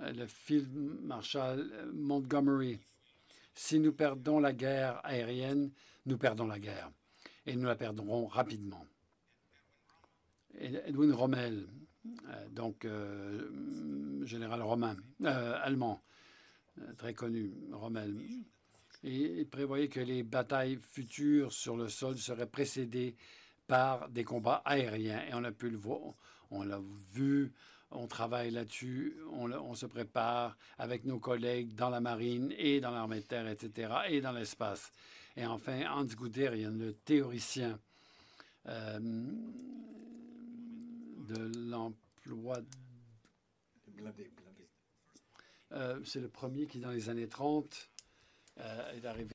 [0.00, 0.68] euh, le Field
[1.02, 2.78] Marshal Montgomery.
[3.54, 5.70] Si nous perdons la guerre aérienne,
[6.04, 6.90] nous perdons la guerre.
[7.46, 8.86] Et nous la perdrons rapidement.
[10.58, 11.66] Edwin Rommel,
[12.28, 12.86] euh, donc
[14.26, 16.02] général romain, allemand,
[16.98, 18.14] très connu, Rommel,
[19.04, 23.16] et il prévoyait que les batailles futures sur le sol seraient précédées
[23.66, 25.22] par des combats aériens.
[25.28, 26.14] Et on a pu le voir,
[26.50, 26.80] on l'a
[27.12, 27.52] vu,
[27.90, 33.20] on travaille là-dessus, on, se prépare avec nos collègues dans la marine et dans l'armée
[33.20, 34.92] de terre, etc., et dans l'espace.
[35.36, 37.78] Et enfin, Hans Guderian, le théoricien
[38.66, 38.98] euh,
[41.28, 42.58] de l'emploi.
[45.72, 47.90] Euh, c'est le premier qui, dans les années 30,
[48.58, 49.30] euh, est arrivé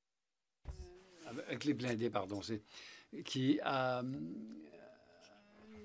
[1.26, 2.42] avec les blindés, pardon,
[3.24, 4.04] qui a euh,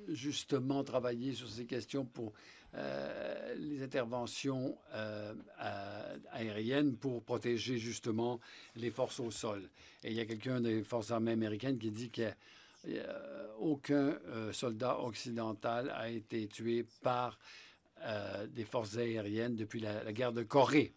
[0.08, 2.32] justement travaillé sur ces questions pour
[2.74, 4.76] euh, les interventions
[6.32, 8.40] aériennes pour protéger justement
[8.74, 9.68] les forces au sol.
[10.02, 14.18] Et il y a quelqu'un des forces armées américaines qui dit qu'aucun
[14.52, 17.38] soldat occidental a été tué par
[18.48, 20.92] des forces aériennes depuis la guerre de Corée.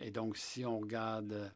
[0.00, 1.52] Et donc, si on regarde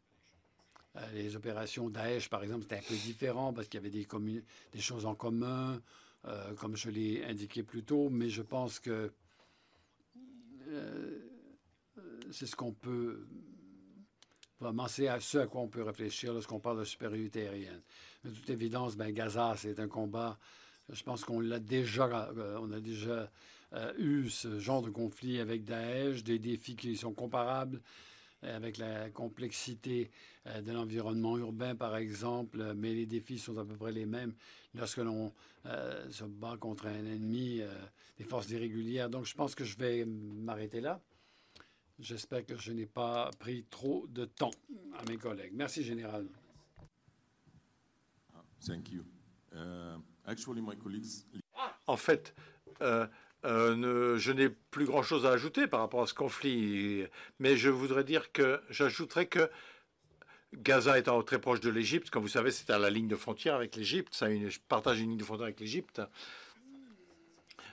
[0.96, 4.80] euh, les opérations Daesh, par exemple, c'était un peu différent parce qu'il y avait des,
[4.80, 5.80] choses en commun,
[6.26, 9.12] euh, comme je l'ai indiqué plus tôt, mais je pense que
[10.68, 11.18] euh,
[12.30, 13.26] c'est ce qu'on peut
[14.60, 17.82] vraiment, c'est à ce à quoi on peut réfléchir lorsqu'on parle de supériorité aérienne.
[18.24, 20.38] De toute évidence, ben, Gaza, c'est un combat.
[20.90, 22.30] Je pense qu'on l'a déjà,
[22.60, 23.30] on a déjà
[23.98, 27.80] eu ce genre de conflit avec Daesh, des défis qui sont comparables
[28.44, 30.10] avec la complexité
[30.46, 34.34] euh, de l'environnement urbain, par exemple, mais les défis sont à peu près les mêmes
[34.74, 35.32] lorsque l'on
[35.66, 37.68] euh, se bat contre un ennemi euh,
[38.18, 39.08] des forces irrégulières.
[39.10, 41.00] Donc, je pense que je vais m'arrêter là.
[41.98, 44.50] J'espère que je n'ai pas pris trop de temps
[44.98, 45.52] à mes collègues.
[45.54, 46.26] Merci, Général.
[48.66, 49.04] Thank you.
[49.52, 51.24] Uh, actually, my colleagues...
[51.86, 52.34] En fait,
[52.80, 53.06] euh,
[53.44, 57.04] je n'ai plus grand-chose à ajouter par rapport à ce conflit,
[57.38, 59.50] mais je voudrais dire que j'ajouterais que
[60.54, 63.54] Gaza étant très proche de l'Égypte, comme vous savez, c'est à la ligne de frontière
[63.54, 66.00] avec l'Égypte, ça une, partage une ligne de frontière avec l'Égypte.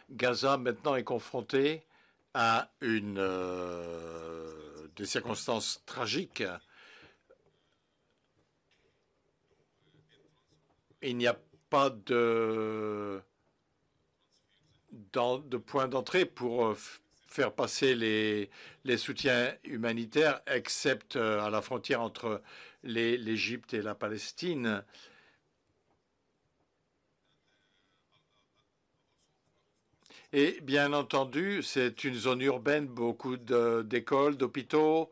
[0.10, 1.84] Gaza maintenant est confronté
[2.34, 6.44] à une, euh, des circonstances tragiques.
[11.02, 13.22] Il n'y a pas de
[14.92, 16.78] de points d'entrée pour euh,
[17.28, 18.50] faire passer les,
[18.84, 22.42] les, soutiens humanitaires, except euh, à la frontière entre
[22.84, 24.84] l'Égypte et la Palestine.
[30.34, 35.12] Et bien entendu, c'est une zone urbaine, beaucoup d'écoles, d'hôpitaux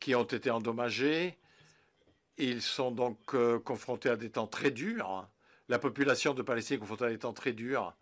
[0.00, 1.38] qui ont été endommagés.
[2.38, 5.28] Ils sont donc euh, confrontés à des temps très durs.
[5.68, 7.94] La population de Palestine est confrontée à des temps très durs.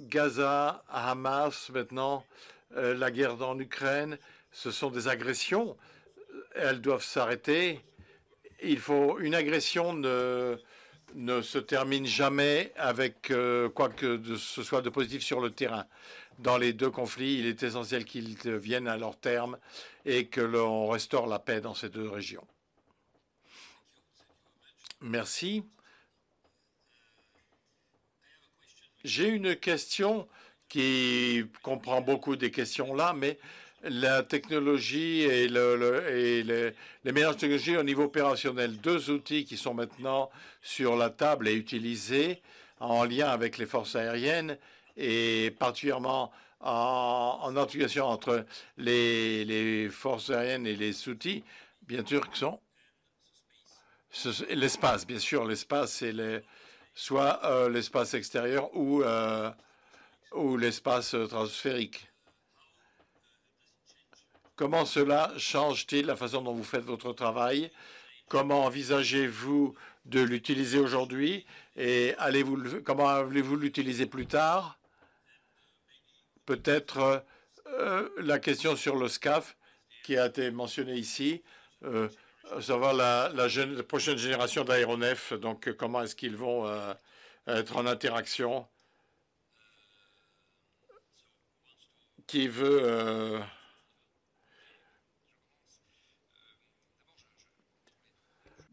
[0.00, 2.24] Gaza, Hamas, maintenant,
[2.76, 4.18] euh, la guerre en Ukraine,
[4.52, 5.76] ce sont des agressions.
[6.54, 7.80] Elles doivent s'arrêter.
[8.62, 10.56] Il faut une agression ne,
[11.14, 15.86] ne se termine jamais avec euh, quoi que ce soit de positif sur le terrain.
[16.38, 19.58] Dans les deux conflits, il est essentiel qu'ils viennent à leur terme
[20.04, 22.46] et que l'on restaure la paix dans ces deux régions.
[25.00, 25.62] Merci.
[29.06, 30.26] J'ai une question
[30.68, 33.38] qui comprend beaucoup des questions là, mais
[33.84, 36.72] la technologie et, les,
[37.04, 38.78] meilleures technologies au niveau opérationnel.
[38.78, 40.28] Deux outils qui sont maintenant
[40.60, 42.42] sur la table et utilisés
[42.80, 44.58] en lien avec les forces aériennes
[44.96, 48.44] et particulièrement en, en entre
[48.76, 51.44] les, forces aériennes et les outils,
[51.82, 52.58] bien sûr, qui sont
[54.50, 56.12] l'espace, bien sûr, l'espace, c'est
[56.96, 59.52] soit euh, l'espace extérieur ou, euh,
[60.58, 62.10] l'espace transphérique.
[64.56, 67.70] Comment cela change-t-il la façon dont vous faites votre travail?
[68.28, 69.76] Comment envisagez-vous
[70.06, 71.46] de l'utiliser aujourd'hui?
[71.76, 72.16] Et
[72.84, 74.78] comment allez-vous l'utiliser plus tard?
[76.46, 77.24] Peut-être
[77.68, 79.56] euh, la question sur le SCAF
[80.04, 81.42] qui a été mentionnée ici,
[81.84, 82.08] euh,
[82.60, 86.94] savoir la, la, prochaine génération d'aéronefs, donc comment est-ce qu'ils vont euh,
[87.46, 88.66] être en interaction?
[92.26, 93.40] Qui veut euh,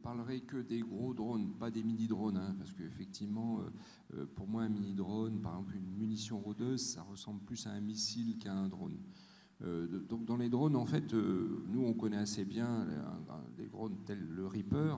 [0.03, 4.63] parlerai que des gros drones, pas des mini-drones, hein, parce qu'effectivement, euh, euh, pour moi,
[4.63, 8.67] un mini-drone, par exemple une munition rôdeuse, ça ressemble plus à un missile qu'à un
[8.67, 8.97] drone.
[9.63, 12.87] Euh, donc dans les drones, en fait, nous, on connaît assez bien
[13.57, 14.97] des drones tels le Reaper,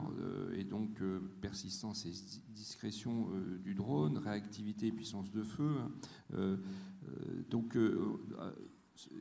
[0.54, 1.02] et donc
[1.40, 2.12] persistance et
[2.54, 3.28] discrétion
[3.62, 5.70] du drone, réactivité et puissance de feu.
[6.34, 6.58] Hein.
[7.50, 7.76] donc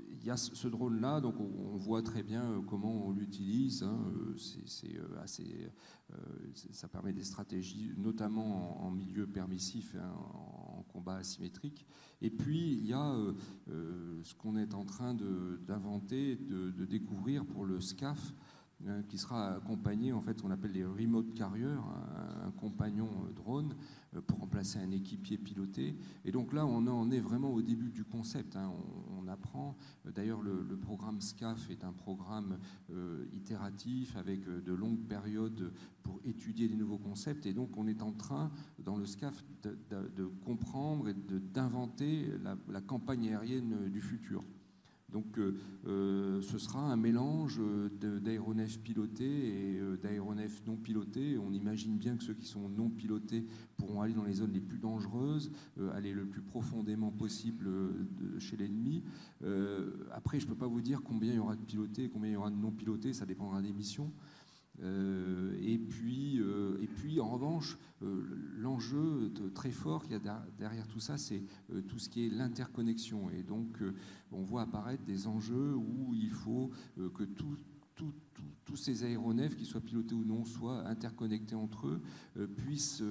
[0.10, 3.84] il y a ce drone-là, donc on, voit très bien euh, comment on l'utilise.
[3.84, 5.70] Hein, euh, c'est euh, assez,
[6.72, 10.65] ça permet des stratégies, notamment en, milieu permissif, hein, en,
[10.96, 11.86] combat asymétrique.
[12.22, 13.16] Et puis il y a
[14.24, 18.34] ce qu'on est en train d'inventer, de, de, découvrir pour le SCAF.
[18.88, 23.74] Hein, qui sera accompagné, en fait, on appelle les remote carriers, un, compagnon euh, drone
[23.74, 23.76] euh,
[24.22, 25.96] pour remplacer un équipier piloté.
[26.24, 28.56] Et donc là, on en est vraiment au début du concept.
[28.56, 28.72] Hein.
[29.18, 29.76] On, apprend.
[30.14, 32.60] D'ailleurs, le, programme SCAF est un programme
[32.92, 37.48] euh, itératif avec de longues périodes pour étudier des nouveaux concepts.
[37.48, 42.30] Et donc, on est en train, dans le SCAF, de, comprendre et d'inventer
[42.70, 44.44] la campagne aérienne du futur.
[45.16, 45.56] Donc euh,
[45.88, 47.62] euh, ce sera un mélange
[48.22, 51.38] d'aéronefs pilotés et euh, d'aéronefs non pilotés.
[51.38, 53.46] On imagine bien que ceux qui sont non pilotés
[53.78, 55.54] pourront aller dans les zones les plus dangereuses,
[55.94, 57.70] aller le plus profondément possible
[58.40, 59.04] chez l'ennemi.
[60.12, 62.32] après, je ne peux pas vous dire combien il y aura de pilotés et combien
[62.32, 64.12] il y aura de non pilotés, ça dépendra des missions.
[64.84, 68.24] Euh, et, puis, euh, et puis, en revanche, euh,
[68.58, 71.44] l'enjeu très fort qu'il y a derrière tout ça, c'est
[71.88, 73.30] tout ce qui est l'interconnexion.
[73.30, 73.82] Et donc,
[74.32, 76.72] on voit apparaître des enjeux où il faut
[77.14, 82.02] que tous ces aéronefs, qu'ils soient pilotés ou non, soient interconnectés entre eux,
[82.58, 83.04] puissent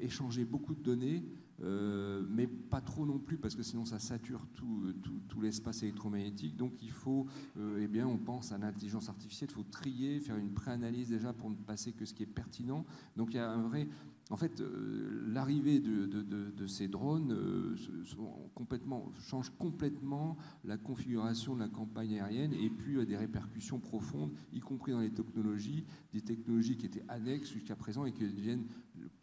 [0.00, 1.24] échanger beaucoup de données,
[1.62, 4.92] euh, mais pas trop non plus, parce que sinon ça sature tout,
[5.28, 6.56] tout, l'espace électromagnétique.
[6.56, 7.26] Donc il faut,
[7.58, 11.32] euh, eh bien, on pense à l'intelligence artificielle, il faut trier, faire une préanalyse déjà
[11.32, 12.84] pour ne passer que ce qui est pertinent.
[13.16, 13.88] Donc il y a un vrai,
[14.30, 17.76] en fait, euh, l'arrivée de, ces drones euh,
[19.20, 24.58] change complètement la configuration de la campagne aérienne et puis a des répercussions profondes, y
[24.58, 28.66] compris dans les technologies, des technologies qui étaient annexes jusqu'à présent et qui deviennent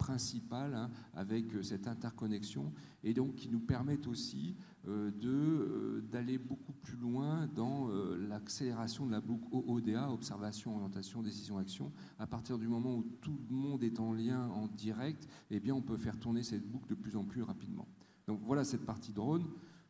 [0.04, 2.70] principales hein, avec euh, cette interconnexion
[3.02, 4.54] et donc qui nous permettent aussi
[4.86, 7.88] euh, euh, d'aller beaucoup plus loin dans
[8.28, 11.90] l'accélération de la boucle OODA, observation, orientation, décision, action.
[12.18, 15.74] À partir du moment où tout le monde est en lien en direct, eh bien,
[15.74, 17.88] on peut faire tourner cette boucle de plus en plus rapidement.
[18.26, 19.44] Donc voilà cette partie drone.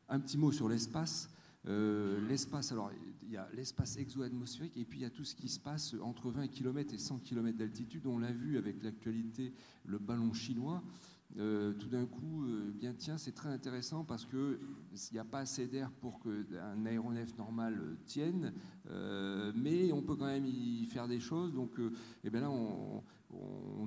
[0.08, 1.28] Un petit mot sur l'espace.
[1.66, 2.90] L'espace, alors
[3.22, 5.94] il y a l'espace exo-atmosphérique et puis il y a tout ce qui se passe
[6.02, 8.06] entre 20 km et 100 km d'altitude.
[8.06, 9.52] On l'a vu avec l'actualité,
[9.86, 10.82] le ballon chinois.
[11.36, 14.58] Euh, tout d'un coup, euh, bien tiens, c'est très intéressant parce qu'il
[15.12, 18.52] n'y a pas assez d'air pour qu'un aéronef normal euh, tienne,
[19.56, 21.52] mais on peut quand même y faire des choses.
[21.52, 21.90] Donc, et
[22.24, 23.02] eh bien là, on,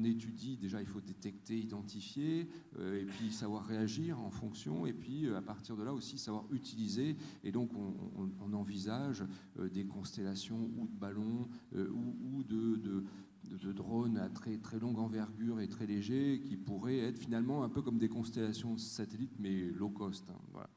[0.03, 5.41] étudie, déjà il faut détecter, identifier, et puis savoir réagir en fonction, et puis à
[5.41, 7.17] partir de là aussi savoir utiliser.
[7.43, 9.25] Et donc on, envisage
[9.73, 15.85] des constellations ou de ballons ou, de drones à très, très longue envergure et très
[15.85, 20.29] légers qui pourraient être finalement un peu comme des constellations satellites mais low cost.
[20.29, 20.67] Hein,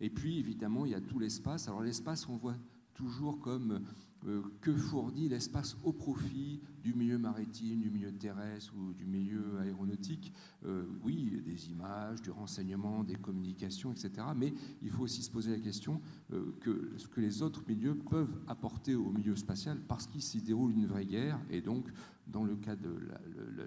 [0.00, 1.68] et puis évidemment il y a tout l'espace.
[1.68, 2.56] Alors l'espace on voit
[2.94, 3.80] toujours comme
[4.26, 9.58] euh, que fournit l'espace au profit du milieu maritime, du milieu terrestre ou du milieu
[9.60, 10.32] aéronautique,
[11.04, 14.10] oui, des images, du renseignement, des communications, etc.
[14.34, 16.00] Mais il faut aussi se poser la question
[16.60, 20.72] que ce que les autres milieux peuvent apporter au milieu spatial parce qu'il s'y déroule
[20.72, 21.90] une vraie guerre et donc
[22.30, 22.90] dans le cas de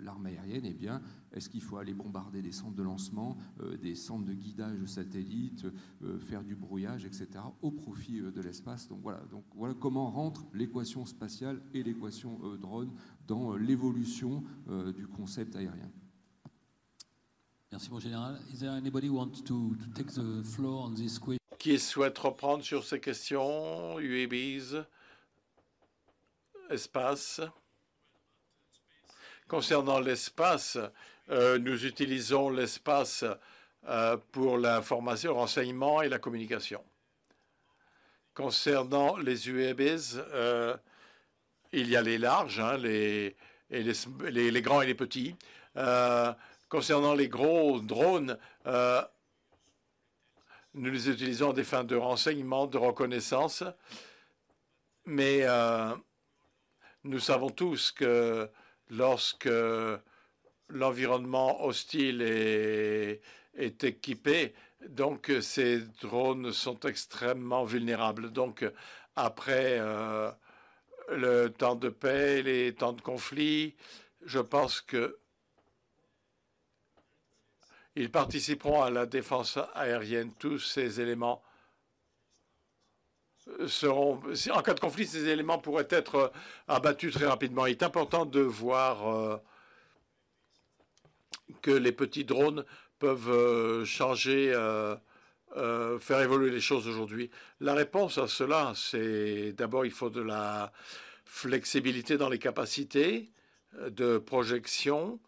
[0.02, 1.02] l'arme aérienne, eh bien,
[1.34, 4.86] est-ce qu'il faut aller bombarder des centres de lancement, euh, des centres de guidage de
[4.86, 5.66] satellites,
[6.04, 7.28] euh, faire du brouillage, etc.,
[7.62, 8.88] au profit euh, de l'espace?
[8.88, 12.92] Donc voilà, donc voilà comment rentre l'équation spatiale et l'équation drone
[13.28, 14.44] dans l'évolution
[14.96, 15.92] du concept aérien.
[17.72, 18.38] Merci, mon général.
[18.54, 21.38] Is there anybody who wants to, to take the floor on this question?
[21.58, 24.84] Qui souhaite reprendre sur ces questions, UAVs,
[26.70, 27.40] espace?
[29.48, 30.78] Concernant l'espace,
[31.30, 33.24] euh, nous utilisons l'espace
[33.88, 36.84] euh, pour l'information, le renseignement et la communication.
[38.34, 40.76] Concernant les UAVs, euh,
[41.72, 43.36] il y a les larges, hein, les,
[43.70, 45.36] les, grands et les petits.
[46.70, 48.38] concernant les gros drones,
[50.74, 53.64] nous les utilisons à des fins de renseignement, de reconnaissance,
[55.06, 55.46] mais
[57.04, 58.50] nous savons tous que
[58.90, 59.50] lorsque
[60.70, 64.54] l'environnement hostile est, équipé,
[64.88, 68.32] donc ces drones sont extrêmement vulnérables.
[68.32, 68.66] Donc
[69.16, 70.32] après euh,
[71.12, 73.76] le temps de paix, les temps de conflit,
[74.26, 75.18] je pense que
[77.96, 80.32] ils participeront à la défense aérienne.
[80.40, 81.44] Tous ces éléments
[83.68, 86.28] seront, en cas de conflit, ces éléments pourraient être euh,
[86.68, 87.66] abattus très rapidement.
[87.66, 89.38] Il est important de voir euh,
[91.62, 92.64] que les petits drones
[93.00, 94.54] peuvent euh, changer,
[96.00, 97.30] faire évoluer les choses aujourd'hui.
[97.60, 100.72] La réponse à cela, c'est d'abord, il faut de la
[101.26, 103.32] flexibilité dans les capacités
[103.90, 105.20] de projection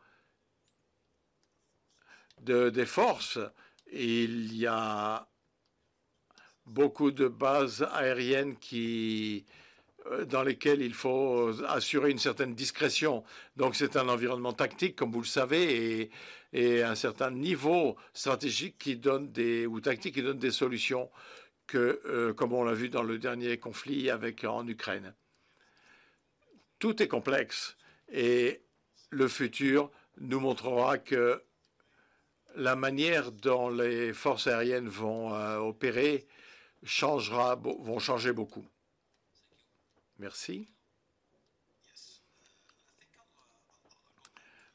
[2.44, 3.40] de, des forces.
[3.92, 5.28] Il y a
[6.66, 9.46] beaucoup de bases aériennes qui,
[10.08, 13.24] euh, dans lesquelles il faut assurer une certaine discrétion.
[13.58, 16.10] Donc c'est un environnement tactique, comme vous le savez,
[16.54, 21.10] et, un certain niveau stratégique qui donne des, ou tactique qui donne des solutions
[21.68, 25.14] que, euh, comme on l'a vu dans le dernier conflit avec, en Ukraine.
[26.80, 27.78] Tout est complexe
[28.12, 28.62] et
[29.10, 31.41] le futur nous montrera que
[32.56, 36.28] la manière dont les forces aériennes vont euh, opérer
[36.84, 38.66] changera, vont changer beaucoup.
[40.20, 40.68] Merci.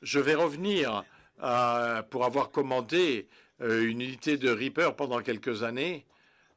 [0.03, 1.05] Je vais revenir
[1.43, 3.28] euh, pour avoir commandé
[3.61, 6.05] euh, une unité de Reaper pendant quelques années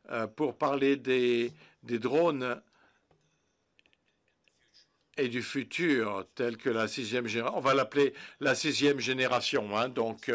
[0.10, 1.54] euh, pour parler des,
[1.84, 2.60] drones
[5.18, 7.58] et du futur, tel que la sixième génération.
[7.58, 9.78] On va l'appeler la sixième génération.
[9.78, 10.32] Hein, donc,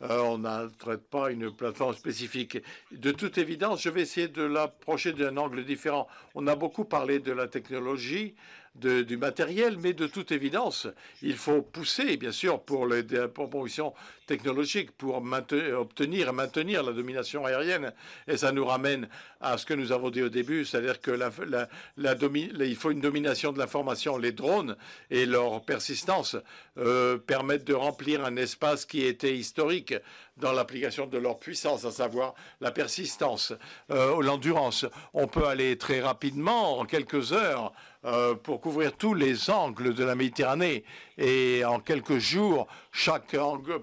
[0.00, 2.58] on ne traite pas une plateforme spécifique.
[2.92, 6.06] De toute évidence, je vais essayer de l'approcher d'un angle différent.
[6.34, 8.34] On a beaucoup parlé de la technologie,
[8.80, 10.86] du matériel, mais de toute évidence,
[11.22, 13.94] il faut pousser, bien sûr, pour les propositions
[14.26, 17.92] technologiques, pour obtenir et maintenir la domination aérienne.
[18.26, 19.08] Et ça nous ramène
[19.40, 23.52] à ce que nous avons dit au début, c'est-à-dire que la, il faut une domination
[23.52, 24.18] de l'information.
[24.18, 24.76] Les drones
[25.10, 26.36] et leur persistance
[26.78, 29.94] euh, permettent de remplir un espace qui était historique
[30.36, 33.54] dans l'application de leur puissance, à savoir la persistance,
[33.90, 34.84] euh, l'endurance.
[35.14, 37.72] On peut aller très rapidement, en quelques heures,
[38.42, 40.84] pour couvrir tous les angles de la Méditerranée
[41.18, 43.36] et en quelques jours, chaque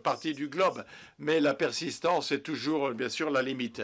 [0.04, 0.86] partie du globe.
[1.20, 3.82] Mais la persistance est toujours, bien sûr, la limite.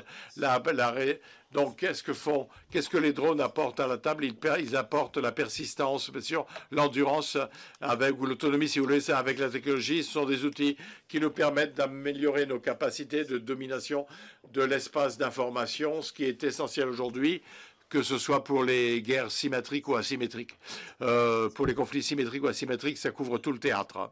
[1.51, 4.25] Donc, qu'est-ce que font Qu'est-ce que les drones apportent à la table?
[4.25, 7.37] Ils, ils, apportent la persistance, bien sûr, l'endurance
[7.81, 10.03] avec ou l'autonomie, si vous voulez, avec la technologie.
[10.03, 10.77] Ce sont des outils
[11.07, 14.05] qui nous permettent d'améliorer nos capacités de domination
[14.53, 17.41] de l'espace d'information, ce qui est essentiel aujourd'hui
[17.89, 20.57] que ce soit pour les guerres symétriques ou asymétriques.
[21.01, 24.11] Euh, pour les conflits symétriques ou asymétriques, ça couvre tout le théâtre.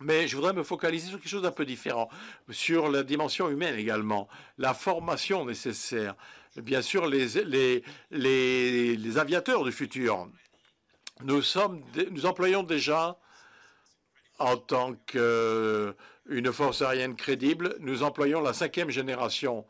[0.00, 2.08] Mais je voudrais me focaliser sur quelque chose d'un peu différent,
[2.48, 6.14] sur la dimension humaine également, la formation nécessaire.
[6.56, 10.26] Bien sûr, les, les, aviateurs du futur.
[11.22, 13.18] Nous, sommes, nous employons déjà,
[14.38, 19.66] en tant qu'une force aérienne crédible, nous employons la cinquième génération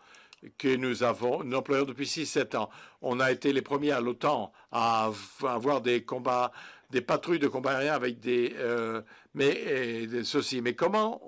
[0.59, 2.71] que nous avons, nous employons depuis 6-7 ans.
[3.03, 5.11] On a été les premiers à l'OTAN à
[5.43, 6.53] avoir des combats
[6.91, 9.01] des patrouilles de combat aérien avec des, euh,
[9.35, 10.61] mais ceci.
[10.61, 11.23] Mais comment,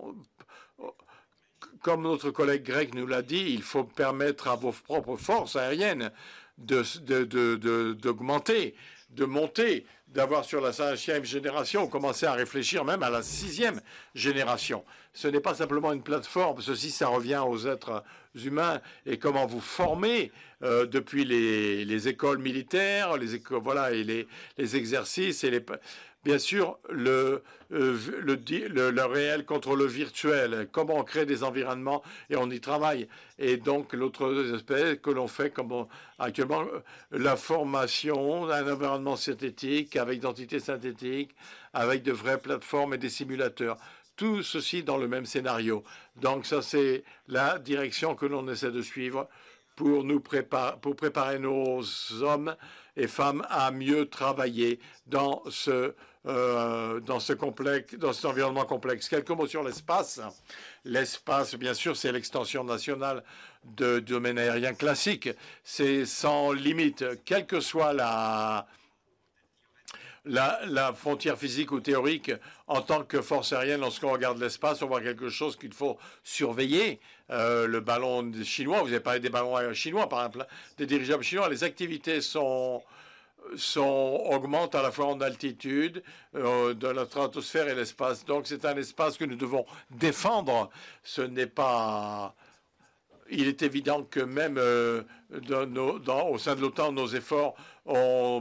[1.80, 6.10] comme notre collègue grec nous l'a dit, il faut permettre à vos propres forces aériennes
[6.58, 8.74] d'augmenter,
[9.10, 13.80] de monter, d'avoir sur la cinquième génération, commencer à réfléchir même à la sixième
[14.14, 14.84] génération.
[15.14, 18.02] Ce n'est pas simplement une plateforme, ceci, ça revient aux êtres
[18.34, 20.32] humains et comment vous formez
[20.62, 24.26] euh, depuis les, écoles militaires, les écoles, et
[24.58, 25.60] les exercices et les,
[26.24, 27.42] bien sûr le,
[27.72, 32.60] euh, le, le, réel contre le virtuel, comment on crée des environnements et on y
[32.60, 33.08] travaille.
[33.38, 35.86] Et donc l'autre aspect que l'on fait comme
[36.18, 36.64] actuellement,
[37.10, 41.34] la formation d'un environnement synthétique avec d'entités synthétiques,
[41.72, 43.76] avec de vraies plateformes et des simulateurs.
[44.16, 45.82] Tout ceci dans le même scénario.
[46.20, 49.28] Donc ça, c'est la direction que l'on essaie de suivre
[49.74, 51.82] pour nous pour préparer nos
[52.20, 52.54] hommes
[52.96, 55.94] et femmes à mieux travailler dans ce
[56.24, 59.08] euh, dans, ce complexe, dans cet environnement complexe.
[59.08, 60.20] Quelques mots sur l'espace.
[60.84, 63.24] L'espace, bien sûr, c'est l'extension nationale
[63.64, 65.30] de, domaine aérien classique.
[65.64, 68.68] C'est sans limite, quelle que soit la,
[70.94, 72.30] frontière physique ou théorique,
[72.68, 77.00] en tant que force aérienne, lorsqu'on regarde l'espace, on voit quelque chose qu'il faut surveiller.
[77.30, 80.46] Euh, le ballon chinois, vous avez parlé des ballons chinois, par exemple,
[80.78, 82.80] des dirigeables chinois, les activités sont
[83.57, 86.03] sont, augmentent à la fois en altitude
[86.34, 88.24] euh, de la stratosphère et l'espace.
[88.24, 90.70] Donc c'est un espace que nous devons défendre.
[91.03, 92.34] Ce n'est pas...
[93.30, 97.55] Il est évident que même euh, dans, au sein de l'OTAN, nos efforts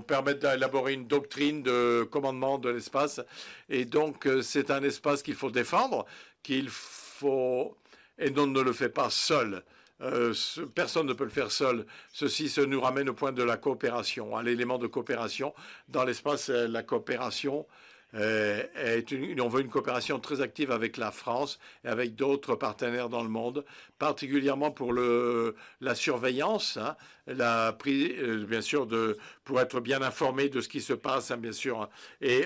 [0.07, 3.21] permettent d'élaborer une doctrine de commandement de l'espace.
[3.69, 6.05] Et donc euh, c'est un espace qu'il faut défendre,
[6.43, 7.77] qu'il faut...
[8.19, 9.63] Et on ne le fait pas seul.
[10.01, 10.33] Euh,
[10.73, 11.85] personne ne peut le faire seul.
[12.11, 15.53] Ceci se nous ramène au point de la coopération, à l'élément de coopération.
[15.89, 17.67] Dans l'espace, euh, la coopération
[18.15, 22.55] euh, est une, on veut une coopération très active avec la France et avec d'autres
[22.55, 23.63] partenaires dans le monde,
[23.99, 26.97] particulièrement pour le, la surveillance, hein,
[27.27, 31.53] la, bien sûr, de, pour être bien informé de ce qui se passe, hein, bien
[31.53, 31.89] sûr,
[32.19, 32.45] et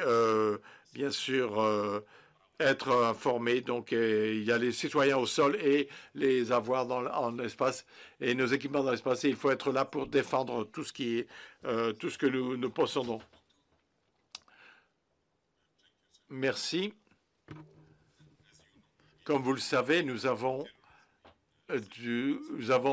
[0.94, 2.04] bien sûr
[2.60, 3.62] être informés.
[3.62, 7.86] Donc, euh, il y a les citoyens au sol et les avoirs dans, en espace
[8.22, 9.24] et nos équipements dans l'espace.
[9.24, 11.28] il faut être là pour défendre tout ce, qui est,
[11.66, 13.22] euh, tout ce que nous, nous possédons.
[16.30, 16.94] Merci.
[19.26, 20.66] Comme vous le savez, nous avons
[21.72, 21.80] euh,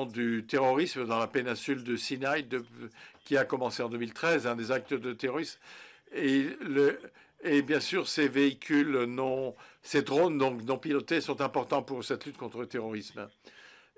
[0.07, 2.49] du, terrorisme dans la péninsule de Sinaï
[3.25, 5.59] qui a commencé en 2013, un des actes de terrorisme.
[6.15, 6.99] Et le,
[7.53, 12.25] et bien sûr, ces véhicules non, ces drones donc, non pilotés sont importants pour cette
[12.25, 13.29] lutte contre le terrorisme.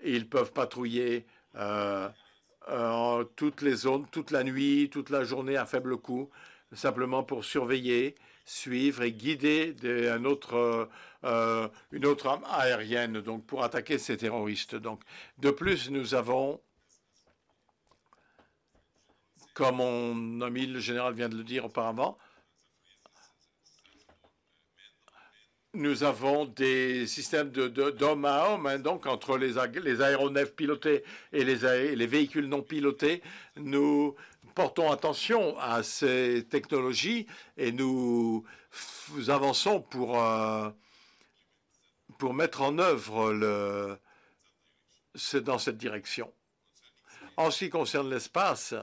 [0.04, 1.24] Ils peuvent patrouiller
[1.54, 2.08] euh,
[2.68, 6.30] euh, toutes les zones, toute la nuit, toute la journée à faible coût,
[6.72, 10.16] simplement pour surveiller, suivre et guider euh,
[11.92, 14.74] une autre arme aérienne donc pour attaquer ces terroristes.
[14.74, 15.00] Donc,
[15.38, 16.60] de plus, nous avons,
[19.54, 22.18] comme mon ami le général vient de le dire auparavant,
[25.74, 31.44] nous avons des systèmes d'homme à homme, hein, donc entre les, les, aéronefs pilotés et
[31.44, 33.22] les, les, véhicules non pilotés.
[33.56, 34.14] Nous
[34.54, 38.44] portons attention à ces technologies et nous,
[39.28, 40.70] avançons pour, euh,
[42.18, 43.98] pour mettre en œuvre le,
[45.14, 46.32] c'est dans cette direction.
[47.36, 48.74] En ce qui concerne l'espace,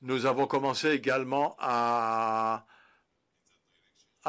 [0.00, 2.64] nous avons commencé également à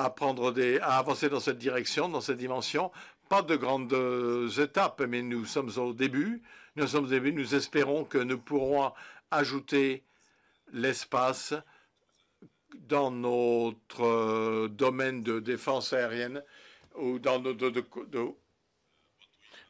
[0.04, 2.92] à, prendre des, à avancer dans cette direction, dans cette dimension.
[3.28, 6.42] Pas de grandes euh, étapes, mais nous sommes au début.
[6.76, 7.34] Nous sommes au début.
[7.34, 8.92] Nous espérons que nous pourrons
[9.32, 10.04] ajouter
[10.74, 11.54] l'espace
[12.88, 16.44] dans notre euh, domaine de défense aérienne
[16.96, 17.84] ou dans nos de,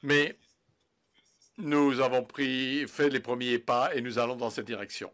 [0.03, 0.37] mais
[1.57, 5.11] nous avons pris, fait les premiers pas et nous allons dans cette direction.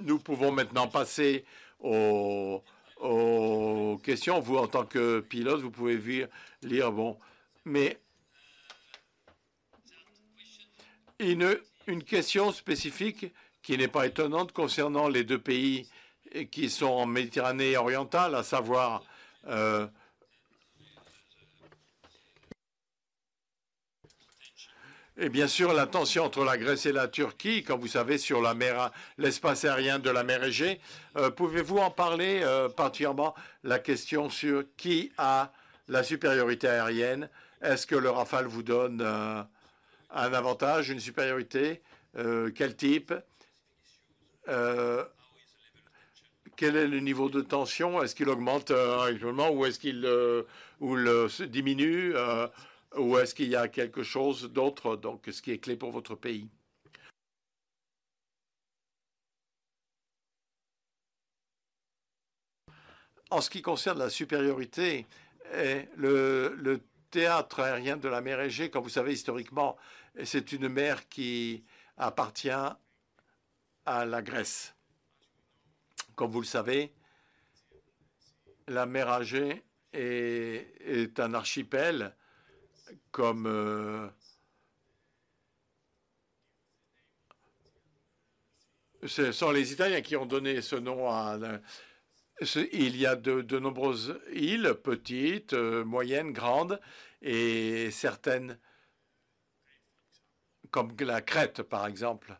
[0.00, 1.44] Nous pouvons maintenant passer
[1.80, 2.62] aux,
[4.02, 4.40] questions.
[4.40, 6.28] Vous, en tant que pilote, vous pouvez
[6.62, 7.18] lire, bon,
[7.64, 7.98] mais
[11.18, 11.58] une,
[12.06, 15.88] question spécifique qui n'est pas étonnante concernant les deux pays
[16.50, 19.02] qui sont en Méditerranée orientale, à savoir
[19.48, 19.86] euh,
[25.22, 28.40] Et bien sûr, la tension entre la Grèce et la Turquie, comme vous savez, sur
[28.40, 30.80] la mer, l'espace aérien de la mer Égée.
[31.18, 35.52] Euh, pouvez-vous en parler euh, particulièrement la question sur qui a
[35.88, 37.28] la supériorité aérienne?
[37.60, 39.42] Est-ce que le Rafale vous donne euh,
[40.10, 41.82] un avantage, une supériorité
[42.14, 43.12] Quel type?
[46.56, 48.02] Quel est le niveau de tension?
[48.02, 50.00] Est-ce qu'il augmente actuellement ou est-ce qu'il
[51.50, 52.14] diminue
[52.96, 56.16] ou est-ce qu'il y a quelque chose d'autre, donc ce qui est clé pour votre
[56.16, 56.48] pays?
[63.30, 65.06] En ce qui concerne la supériorité,
[65.54, 66.80] eh, le,
[67.12, 69.76] théâtre aérien de la mer Égée, comme vous savez historiquement,
[70.22, 71.64] c'est une mer qui
[71.96, 74.74] appartient à la Grèce.
[76.14, 76.92] Comme vous le savez,
[78.68, 82.14] la mer Égée est un archipel
[83.10, 84.08] comme euh,
[89.06, 91.38] ce sont les Italiens qui ont donné ce nom à.
[92.72, 96.80] Il y a de, nombreuses îles, petites, euh, moyennes, grandes,
[97.20, 98.58] et certaines,
[100.70, 102.38] comme la Crète par exemple.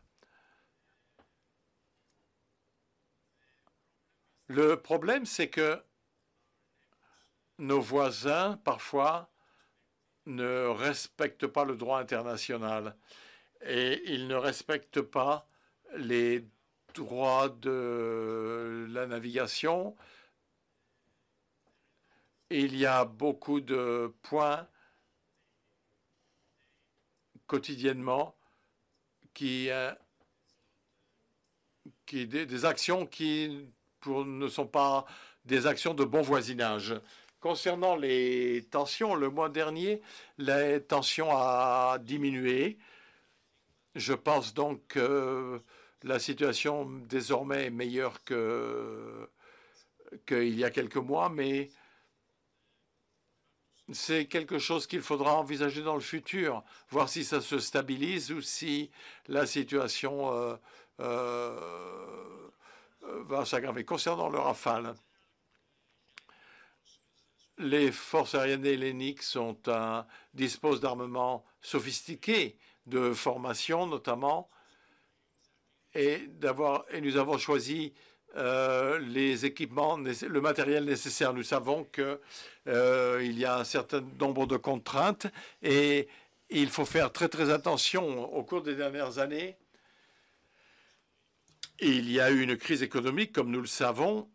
[4.47, 5.81] Le problème, c'est que
[7.59, 9.30] nos voisins, parfois,
[10.25, 12.95] ne respectent pas le droit international
[13.63, 15.47] et ils ne respectent pas
[15.97, 16.45] les
[16.93, 19.95] droits de la navigation.
[22.49, 24.67] Il y a beaucoup de points
[27.47, 28.35] quotidiennement
[29.33, 29.91] qui, euh,
[32.05, 33.67] qui des, actions qui
[34.05, 35.05] ne sont pas
[35.45, 36.93] des actions de bon voisinage.
[37.41, 40.01] Concernant les tensions, le mois dernier,
[40.37, 42.77] la tension a diminué.
[43.95, 45.59] Je pense donc que
[46.03, 49.27] la situation désormais est meilleure qu'il
[50.55, 51.71] y a quelques mois, mais
[53.91, 58.41] c'est quelque chose qu'il faudra envisager dans le futur, voir si ça se stabilise ou
[58.41, 58.91] si
[59.27, 60.55] la situation euh,
[60.99, 62.49] euh,
[63.01, 63.83] va s'aggraver.
[63.83, 64.93] Concernant le Rafale,
[67.61, 69.21] les forces aériennes helléniques
[70.33, 74.49] disposent d'armements sophistiqués, de formation notamment,
[75.93, 76.29] et,
[76.91, 77.93] et nous avons choisi
[78.37, 81.33] euh, les équipements, le matériel nécessaire.
[81.33, 82.17] Nous savons qu'il
[82.67, 85.27] euh, y a un certain nombre de contraintes
[85.61, 86.07] et
[86.49, 89.57] il faut faire très très attention au cours des dernières années.
[91.79, 94.29] Il y a eu une crise économique, comme nous le savons,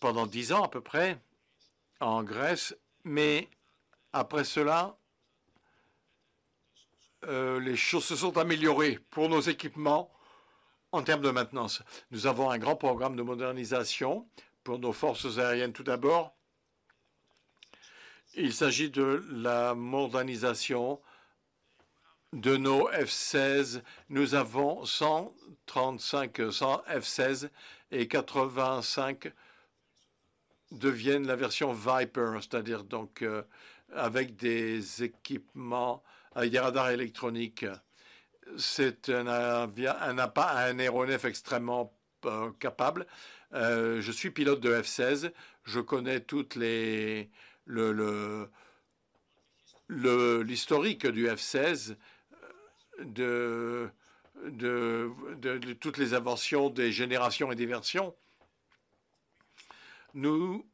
[0.00, 1.18] pendant dix ans à peu près
[2.00, 3.48] en Grèce, mais
[4.12, 4.96] après cela,
[7.24, 10.10] euh, les choses se sont améliorées pour nos équipements
[10.92, 11.82] en termes de maintenance.
[12.10, 14.26] Nous avons un grand programme de modernisation
[14.64, 16.34] pour nos forces aériennes tout d'abord.
[18.34, 21.00] Il s'agit de la modernisation
[22.32, 23.82] de nos F-16.
[24.10, 27.48] Nous avons 135 100 F-16
[27.92, 29.32] et 85
[30.72, 33.42] deviennent la version Viper, c'est-à-dire donc euh,
[33.94, 36.02] avec des équipements,
[36.34, 37.66] avec des radars électroniques.
[38.56, 41.92] C'est un, un, un, aéronef extrêmement
[42.24, 43.06] euh, capable.
[43.54, 45.32] Euh, je suis pilote de F-16.
[45.64, 47.30] Je connais toutes les
[47.64, 48.50] le
[49.88, 51.96] l'historique du F-16
[53.04, 53.88] de
[54.44, 55.10] de,
[55.40, 58.14] de, toutes les inventions des générations et des versions
[60.16, 60.66] nous,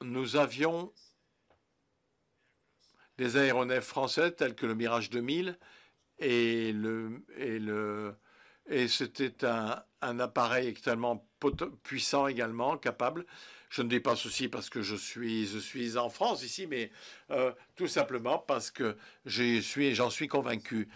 [0.00, 0.92] nous avions
[3.18, 5.58] des aéronefs français tels que le Mirage 2000
[6.18, 8.14] et, le, et, le,
[8.66, 11.28] et c'était un, un, appareil extrêmement
[11.82, 13.26] puissant également, capable.
[13.70, 16.92] Je ne dis pas ceci parce que je suis, je suis en France ici, mais
[17.32, 20.88] euh, tout simplement parce que j'en suis, suis convaincu.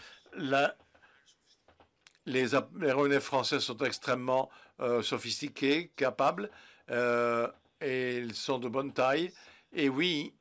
[2.24, 4.48] Les aéronefs français sont extrêmement
[4.78, 6.50] euh, sophistiqués, capables.
[6.90, 7.48] Euh,
[7.80, 9.32] et ils sont de bonne taille.
[9.72, 10.34] Et oui,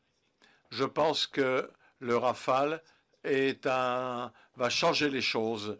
[0.70, 1.70] je pense que
[2.00, 2.82] le Rafale
[3.24, 5.78] va changer les choses.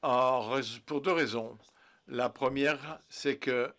[0.00, 1.56] Pour deux raisons.
[2.08, 3.72] La première, c'est que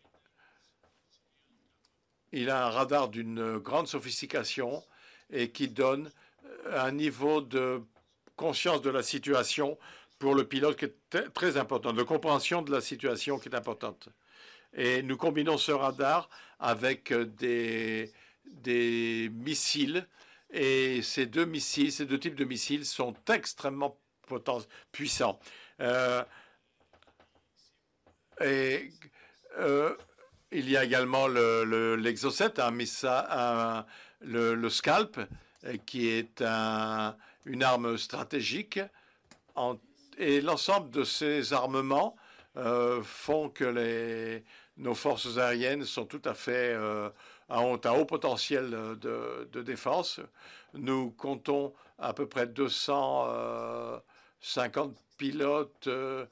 [2.33, 4.83] il a un radar d'une grande sophistication
[5.29, 6.11] et qui donne
[6.71, 7.81] un niveau de
[8.35, 9.77] conscience de la situation
[10.19, 14.09] pour le pilote qui est très important, de compréhension de la situation qui est importante.
[14.77, 16.29] Et nous combinons ce radar
[16.59, 18.13] avec euh, des,
[18.45, 20.07] des missiles.
[20.53, 23.97] Et ces deux missiles, ces deux types de missiles sont extrêmement
[24.91, 25.39] puissants.
[25.81, 26.23] Euh,
[28.39, 28.91] et
[29.57, 29.95] euh,
[30.51, 33.83] il y a également l'exocet, le,
[34.21, 35.19] le, le, scalp,
[35.85, 38.79] qui est un, une arme stratégique.
[40.17, 42.15] Et l'ensemble de ces armements
[43.03, 44.43] font que les,
[44.77, 47.09] nos forces aériennes sont tout à fait euh,
[47.49, 48.71] ont un haut potentiel
[49.01, 50.21] de, défense.
[50.73, 56.27] Nous comptons à peu près 250 pilotes de,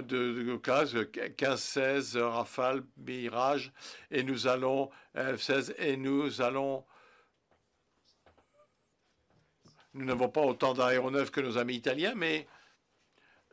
[0.00, 3.72] de classe 15-16 Rafale, Mirage,
[4.10, 6.84] et nous allons F-16 et nous allons
[9.94, 12.46] nous n'avons pas autant d'aéronefs que nos amis italiens, mais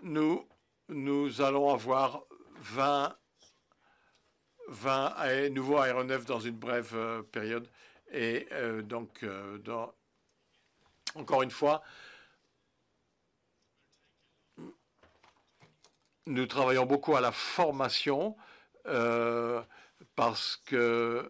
[0.02, 0.48] nous,
[0.88, 2.24] nous allons avoir
[2.60, 3.14] 20,
[4.70, 7.68] 20 nouveaux aéronefs dans une brève euh, période.
[8.12, 9.58] Et euh, donc, euh,
[11.16, 11.84] encore une fois,
[16.28, 18.36] nous travaillons beaucoup à la formation
[20.16, 21.30] parce que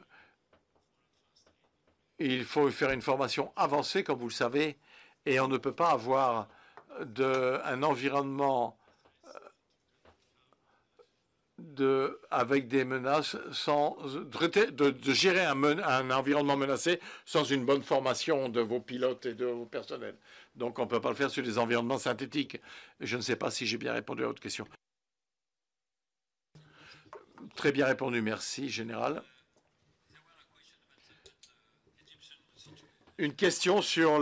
[2.19, 4.77] il faut faire une formation avancée, comme vous le savez,
[5.25, 6.47] et on ne peut pas avoir
[7.01, 8.78] de, un environnement
[11.59, 17.83] de, avec des menaces sans de, de gérer un, un, environnement menacé sans une bonne
[17.83, 20.15] formation de vos pilotes et de vos personnels.
[20.55, 22.59] Donc on ne peut pas le faire sur des environnements synthétiques.
[22.99, 24.67] Je ne sais pas si j'ai bien répondu à votre question.
[27.55, 29.23] Très bien répondu, merci, Général.
[33.17, 34.19] Une question sur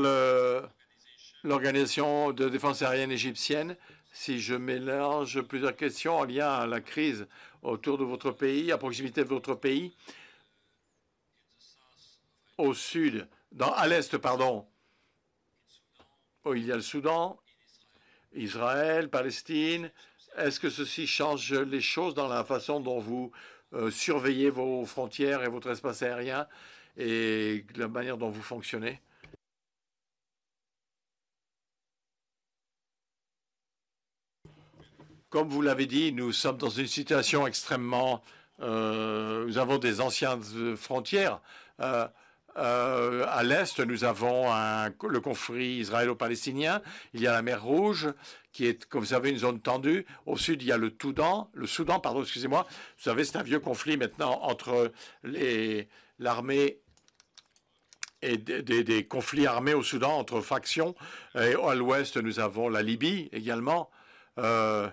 [1.44, 3.76] l'organisation de défense aérienne égyptienne
[4.18, 7.28] si je mélange plusieurs questions en lien à la crise
[7.62, 9.96] autour de votre pays, à proximité de votre pays,
[12.58, 13.28] au sud,
[13.60, 14.66] à l'est, pardon,
[16.46, 17.40] où il y a le Soudan,
[18.34, 19.92] Israël, Palestine.
[20.36, 23.32] Est-ce que ceci change les choses dans la façon dont vous
[23.74, 26.48] euh, surveillez vos frontières et votre espace aérien
[26.98, 29.00] et la manière dont vous fonctionnez?
[35.30, 38.22] Comme vous l'avez dit, nous sommes dans une situation extrêmement...
[38.62, 40.42] Euh, nous avons des anciennes
[40.78, 41.42] frontières.
[41.82, 42.08] Euh,
[42.58, 46.82] euh, à l'est, nous avons le conflit israélo-palestinien.
[47.14, 48.08] Il y a la mer Rouge,
[48.54, 50.06] qui est, comme vous savez, une zone tendue.
[50.26, 51.52] Au sud, il y a le Soudan.
[51.54, 52.66] Le Soudan, pardon, excusez-moi.
[52.70, 54.92] Vous savez, c'est un vieux conflit maintenant entre
[56.20, 56.80] l'armée
[58.22, 60.96] et des, conflits armés au Soudan entre factions.
[61.36, 63.92] Et à l'ouest, nous avons la Libye également.
[64.40, 64.90] Euh,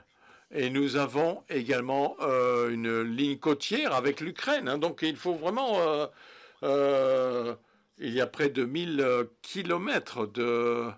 [0.55, 4.69] et nous avons également euh, une ligne côtière avec l'Ukraine.
[4.69, 4.79] Hein.
[4.79, 5.81] donc il faut vraiment...
[5.81, 6.07] Euh,
[6.63, 7.55] euh,
[7.99, 10.91] il y a près de 1000 kilomètres de...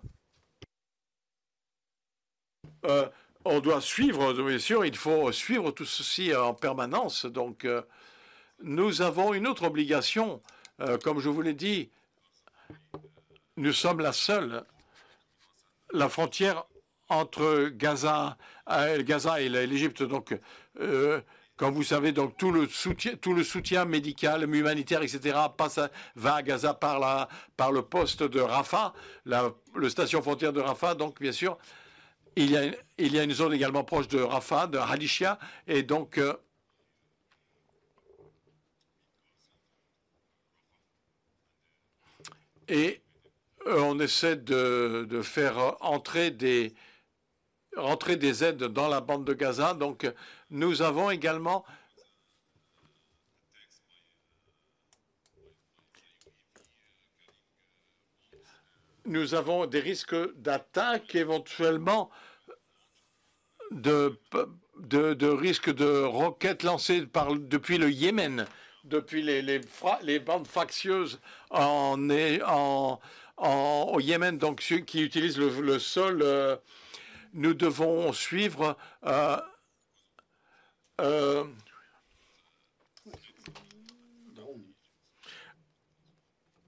[3.45, 7.27] on doit suivre, bien sûr, il faut suivre tout ceci en permanence.
[7.27, 7.67] Donc
[8.63, 10.41] nous avons une autre obligation.
[11.05, 11.91] comme je vous l'ai dit,
[13.59, 14.65] nous sommes la seule.
[15.93, 16.65] La frontière
[17.09, 18.37] entre Gaza,
[18.71, 20.03] euh, Gaza et l'Égypte.
[20.03, 20.39] Donc,
[20.81, 21.21] euh,
[21.59, 25.81] vous savez, donc tout le soutien, tout le soutien médical, humanitaire, etc., passe
[26.15, 28.93] va à Gaza par la, par le poste de Rafah,
[29.25, 30.95] la le station frontière de Rafah.
[30.95, 31.59] Donc, bien sûr,
[32.37, 32.65] il y a,
[32.99, 36.35] il y a une zone également proche de Rafah, de Hadishia, et donc euh,
[42.69, 43.01] et
[43.67, 46.75] on essaie de, de faire entrer des
[47.77, 49.75] rentrer des aides dans la bande de Gaza.
[49.75, 50.11] Donc,
[50.51, 51.65] nous avons également
[59.07, 62.11] nous avons des risques d'attaque éventuellement
[63.71, 64.19] de,
[65.23, 67.07] risques de roquettes lancées
[67.41, 68.47] depuis le Yémen,
[68.85, 71.21] depuis les, les, bandes factieuses
[71.51, 71.99] au
[74.01, 76.57] Yémen, donc ceux qui utilisent le, sol euh,
[77.37, 79.37] nous devons suivre euh,
[81.01, 81.45] euh,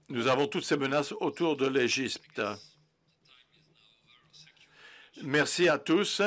[0.09, 2.41] nous avons toutes ces menaces autour de l'Égypte.
[5.23, 6.21] Merci à tous.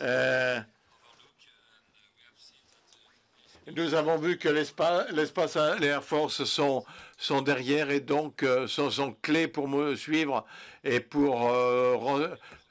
[0.00, 0.60] Euh,
[3.76, 6.84] nous avons vu que l'espace, les Air Force sont,
[7.16, 10.44] sont derrière et donc sont, clés pour me suivre
[10.82, 11.52] et pour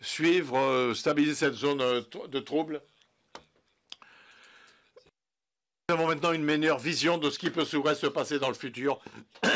[0.01, 2.81] suivre, euh, stabiliser cette zone euh, de trouble.
[5.89, 8.99] Nous avons maintenant une meilleure vision de ce qui peut se passer dans le futur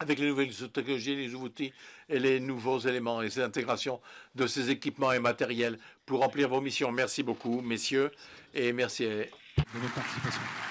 [0.00, 1.72] avec les nouvelles technologies, les outils
[2.08, 4.00] et les nouveaux éléments et ces intégrations
[4.34, 6.92] de ces équipements et matériels pour remplir vos missions.
[6.92, 8.12] Merci beaucoup, messieurs,
[8.54, 9.26] et merci de
[9.74, 10.67] votre participation.